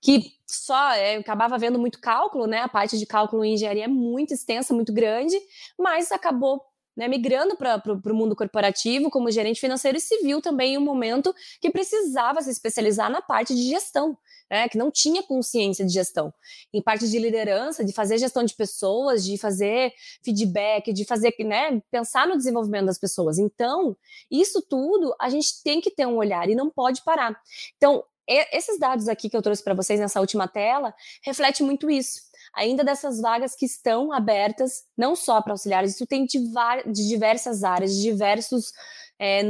que 0.00 0.32
só 0.46 0.92
é, 0.92 1.16
acabava 1.16 1.58
vendo 1.58 1.78
muito 1.78 2.00
cálculo, 2.00 2.46
né? 2.46 2.60
A 2.60 2.68
parte 2.68 2.98
de 2.98 3.04
cálculo 3.06 3.44
em 3.44 3.54
engenharia 3.54 3.84
é 3.84 3.88
muito 3.88 4.32
extensa, 4.32 4.72
muito 4.72 4.92
grande, 4.92 5.36
mas 5.78 6.12
acabou 6.12 6.62
né, 6.98 7.06
migrando 7.06 7.56
para 7.56 7.80
o 7.86 8.14
mundo 8.14 8.34
corporativo 8.34 9.08
como 9.08 9.30
gerente 9.30 9.60
financeiro 9.60 9.96
e 9.96 10.00
se 10.00 10.18
viu 10.18 10.42
também 10.42 10.74
em 10.74 10.78
um 10.78 10.84
momento 10.84 11.32
que 11.60 11.70
precisava 11.70 12.42
se 12.42 12.50
especializar 12.50 13.08
na 13.08 13.22
parte 13.22 13.54
de 13.54 13.62
gestão 13.62 14.18
né, 14.50 14.68
que 14.68 14.78
não 14.78 14.90
tinha 14.90 15.22
consciência 15.22 15.84
de 15.84 15.92
gestão. 15.92 16.32
Em 16.72 16.82
parte 16.82 17.08
de 17.08 17.18
liderança, 17.18 17.84
de 17.84 17.92
fazer 17.92 18.18
gestão 18.18 18.42
de 18.42 18.54
pessoas, 18.54 19.24
de 19.24 19.36
fazer 19.36 19.92
feedback, 20.24 20.92
de 20.92 21.04
fazer, 21.04 21.34
né, 21.40 21.80
pensar 21.90 22.26
no 22.26 22.36
desenvolvimento 22.36 22.86
das 22.86 22.98
pessoas. 22.98 23.38
Então, 23.38 23.96
isso 24.30 24.62
tudo 24.62 25.14
a 25.20 25.28
gente 25.28 25.62
tem 25.62 25.80
que 25.80 25.90
ter 25.90 26.06
um 26.06 26.16
olhar 26.16 26.48
e 26.48 26.54
não 26.54 26.70
pode 26.70 27.02
parar. 27.04 27.38
Então, 27.76 28.02
esses 28.26 28.78
dados 28.78 29.08
aqui 29.08 29.30
que 29.30 29.36
eu 29.36 29.42
trouxe 29.42 29.62
para 29.62 29.74
vocês 29.74 29.98
nessa 29.98 30.20
última 30.20 30.46
tela 30.46 30.94
reflete 31.22 31.62
muito 31.62 31.90
isso. 31.90 32.27
Ainda 32.54 32.84
dessas 32.84 33.20
vagas 33.20 33.54
que 33.54 33.66
estão 33.66 34.12
abertas, 34.12 34.84
não 34.96 35.14
só 35.14 35.40
para 35.40 35.52
auxiliares, 35.52 35.94
isso 35.94 36.06
tem 36.06 36.24
de, 36.24 36.38
de 36.86 37.08
diversas 37.08 37.64
áreas, 37.64 37.94
de 37.94 38.02
diversos 38.02 38.72
é, 39.18 39.42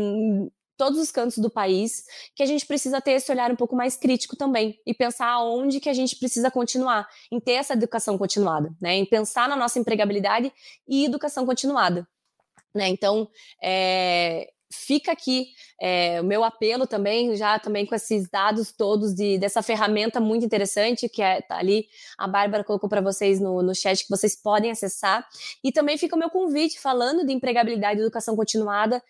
todos 0.78 0.98
os 1.00 1.10
cantos 1.10 1.38
do 1.38 1.50
país, 1.50 2.04
que 2.34 2.42
a 2.42 2.46
gente 2.46 2.64
precisa 2.64 3.00
ter 3.00 3.12
esse 3.12 3.30
olhar 3.30 3.50
um 3.50 3.56
pouco 3.56 3.74
mais 3.74 3.96
crítico 3.96 4.36
também 4.36 4.80
e 4.86 4.94
pensar 4.94 5.42
onde 5.42 5.80
que 5.80 5.88
a 5.88 5.92
gente 5.92 6.16
precisa 6.16 6.50
continuar, 6.50 7.06
em 7.30 7.40
ter 7.40 7.54
essa 7.54 7.74
educação 7.74 8.16
continuada, 8.16 8.72
né? 8.80 8.94
Em 8.94 9.04
pensar 9.04 9.48
na 9.48 9.56
nossa 9.56 9.78
empregabilidade 9.78 10.52
e 10.88 11.04
educação 11.04 11.44
continuada, 11.44 12.08
né? 12.72 12.88
Então, 12.88 13.28
é, 13.62 14.48
fica 14.70 15.12
aqui 15.12 15.48
é, 15.80 16.20
o 16.20 16.24
meu 16.24 16.44
apelo 16.44 16.86
também, 16.86 17.34
já 17.36 17.58
também 17.58 17.86
com 17.86 17.94
esses 17.94 18.28
dados 18.28 18.72
todos 18.72 19.14
de, 19.14 19.38
dessa 19.38 19.62
ferramenta 19.62 20.20
muito 20.20 20.44
interessante 20.44 21.08
que 21.08 21.22
é 21.22 21.40
tá 21.40 21.56
ali, 21.56 21.86
a 22.16 22.26
Bárbara 22.26 22.64
colocou 22.64 22.88
para 22.88 23.00
vocês 23.00 23.40
no, 23.40 23.62
no 23.62 23.74
chat 23.74 24.04
que 24.04 24.10
vocês 24.10 24.36
podem 24.40 24.70
acessar. 24.70 25.26
E 25.62 25.72
também 25.72 25.96
fica 25.96 26.16
o 26.16 26.18
meu 26.18 26.30
convite 26.30 26.80
falando 26.80 27.24
de 27.24 27.32
empregabilidade 27.32 28.00
e 28.00 28.02
educação 28.02 28.36
continuada. 28.36 29.02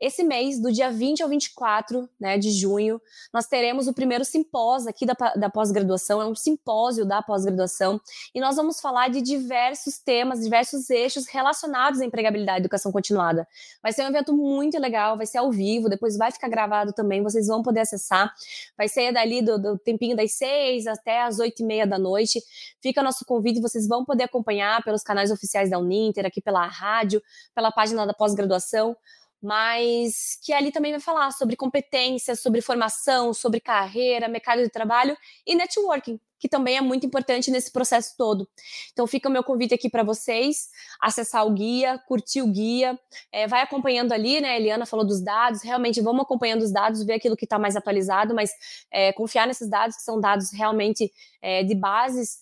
Esse 0.00 0.22
mês, 0.22 0.60
do 0.60 0.70
dia 0.70 0.90
20 0.90 1.22
ao 1.22 1.28
24 1.28 2.08
né, 2.20 2.38
de 2.38 2.50
junho, 2.50 3.00
nós 3.32 3.46
teremos 3.46 3.88
o 3.88 3.92
primeiro 3.92 4.24
simpósio 4.24 4.88
aqui 4.88 5.04
da, 5.04 5.14
da 5.34 5.50
pós-graduação, 5.50 6.22
é 6.22 6.26
um 6.26 6.34
simpósio 6.34 7.04
da 7.04 7.20
pós-graduação, 7.20 8.00
e 8.34 8.40
nós 8.40 8.56
vamos 8.56 8.80
falar 8.80 9.08
de 9.08 9.20
diversos 9.20 9.98
temas, 9.98 10.40
diversos 10.40 10.88
eixos 10.88 11.26
relacionados 11.26 12.00
à 12.00 12.04
empregabilidade 12.04 12.58
e 12.58 12.62
educação 12.62 12.92
continuada. 12.92 13.46
Vai 13.82 13.92
ser 13.92 14.04
um 14.04 14.08
evento 14.08 14.36
muito 14.36 14.78
legal, 14.78 15.16
vai 15.16 15.26
ser 15.26 15.38
ao 15.38 15.50
vivo, 15.50 15.88
depois 15.88 16.16
vai 16.16 16.30
ficar 16.30 16.48
gravado 16.48 16.92
também, 16.92 17.22
vocês 17.22 17.48
vão 17.48 17.62
poder 17.62 17.80
acessar. 17.80 18.32
Vai 18.76 18.88
ser 18.88 19.12
dali 19.12 19.42
do, 19.42 19.58
do 19.58 19.78
tempinho 19.78 20.16
das 20.16 20.32
seis 20.32 20.86
até 20.86 21.22
as 21.22 21.38
oito 21.40 21.62
e 21.62 21.66
meia 21.66 21.86
da 21.86 21.98
noite. 21.98 22.40
Fica 22.80 23.02
nosso 23.02 23.24
convite, 23.24 23.60
vocês 23.60 23.88
vão 23.88 24.04
poder 24.04 24.24
acompanhar 24.24 24.82
pelos 24.84 25.02
canais 25.02 25.30
oficiais 25.30 25.70
da 25.70 25.78
Uninter, 25.78 26.24
aqui 26.24 26.40
pela 26.40 26.66
rádio, 26.66 27.22
pela 27.54 27.72
página 27.72 28.06
da 28.06 28.14
pós-graduação 28.14 28.96
mas 29.42 30.38
que 30.42 30.52
ali 30.52 30.72
também 30.72 30.92
vai 30.92 31.00
falar 31.00 31.30
sobre 31.30 31.56
competências, 31.56 32.40
sobre 32.40 32.60
formação, 32.60 33.32
sobre 33.32 33.60
carreira, 33.60 34.28
mercado 34.28 34.62
de 34.62 34.68
trabalho 34.68 35.16
e 35.46 35.54
networking, 35.54 36.20
que 36.38 36.48
também 36.48 36.76
é 36.76 36.80
muito 36.80 37.06
importante 37.06 37.50
nesse 37.50 37.70
processo 37.70 38.14
todo. 38.16 38.48
Então 38.92 39.06
fica 39.06 39.28
o 39.28 39.32
meu 39.32 39.42
convite 39.44 39.74
aqui 39.74 39.88
para 39.88 40.02
vocês, 40.02 40.68
acessar 41.00 41.46
o 41.46 41.52
guia, 41.52 41.98
curtir 42.06 42.42
o 42.42 42.48
guia, 42.48 42.98
é, 43.32 43.46
vai 43.46 43.62
acompanhando 43.62 44.12
ali, 44.12 44.40
né? 44.40 44.50
A 44.50 44.56
Eliana 44.56 44.86
falou 44.86 45.06
dos 45.06 45.22
dados, 45.22 45.62
realmente 45.62 46.00
vamos 46.00 46.22
acompanhando 46.22 46.62
os 46.62 46.72
dados, 46.72 47.04
ver 47.04 47.14
aquilo 47.14 47.36
que 47.36 47.44
está 47.44 47.58
mais 47.58 47.76
atualizado, 47.76 48.34
mas 48.34 48.50
é, 48.90 49.12
confiar 49.12 49.46
nesses 49.46 49.68
dados 49.68 49.96
que 49.96 50.02
são 50.02 50.20
dados 50.20 50.50
realmente 50.52 51.12
é, 51.40 51.62
de 51.62 51.74
bases 51.74 52.38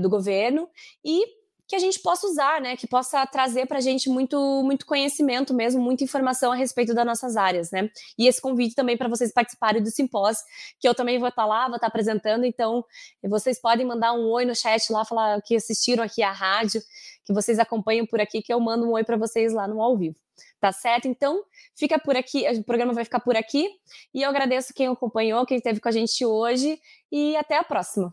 do 0.00 0.10
governo 0.10 0.68
e 1.04 1.39
que 1.70 1.76
a 1.76 1.78
gente 1.78 2.00
possa 2.00 2.26
usar, 2.26 2.60
né? 2.60 2.76
Que 2.76 2.84
possa 2.84 3.24
trazer 3.24 3.64
para 3.64 3.78
a 3.78 3.80
gente 3.80 4.10
muito, 4.10 4.36
muito 4.64 4.84
conhecimento 4.84 5.54
mesmo, 5.54 5.80
muita 5.80 6.02
informação 6.02 6.50
a 6.50 6.56
respeito 6.56 6.92
das 6.92 7.06
nossas 7.06 7.36
áreas, 7.36 7.70
né? 7.70 7.88
E 8.18 8.26
esse 8.26 8.42
convite 8.42 8.74
também 8.74 8.96
para 8.96 9.08
vocês 9.08 9.32
participarem 9.32 9.80
do 9.80 9.88
simpósio, 9.88 10.44
que 10.80 10.88
eu 10.88 10.96
também 10.96 11.20
vou 11.20 11.28
estar 11.28 11.42
tá 11.42 11.46
lá, 11.46 11.68
vou 11.68 11.76
estar 11.76 11.82
tá 11.82 11.86
apresentando, 11.86 12.44
então 12.44 12.84
vocês 13.22 13.60
podem 13.60 13.86
mandar 13.86 14.12
um 14.14 14.28
oi 14.30 14.44
no 14.44 14.52
chat 14.52 14.92
lá, 14.92 15.04
falar 15.04 15.40
que 15.42 15.54
assistiram 15.54 16.02
aqui 16.02 16.24
a 16.24 16.32
rádio, 16.32 16.82
que 17.24 17.32
vocês 17.32 17.60
acompanham 17.60 18.04
por 18.04 18.20
aqui, 18.20 18.42
que 18.42 18.52
eu 18.52 18.58
mando 18.58 18.88
um 18.88 18.94
oi 18.94 19.04
para 19.04 19.16
vocês 19.16 19.52
lá 19.52 19.68
no 19.68 19.80
ao 19.80 19.96
vivo. 19.96 20.16
Tá 20.58 20.72
certo? 20.72 21.06
Então, 21.06 21.40
fica 21.76 22.00
por 22.00 22.16
aqui, 22.16 22.48
o 22.50 22.64
programa 22.64 22.92
vai 22.92 23.04
ficar 23.04 23.20
por 23.20 23.36
aqui, 23.36 23.70
e 24.12 24.22
eu 24.22 24.28
agradeço 24.28 24.74
quem 24.74 24.88
acompanhou, 24.88 25.46
quem 25.46 25.58
esteve 25.58 25.78
com 25.78 25.88
a 25.88 25.92
gente 25.92 26.24
hoje, 26.26 26.80
e 27.12 27.36
até 27.36 27.56
a 27.56 27.62
próxima. 27.62 28.12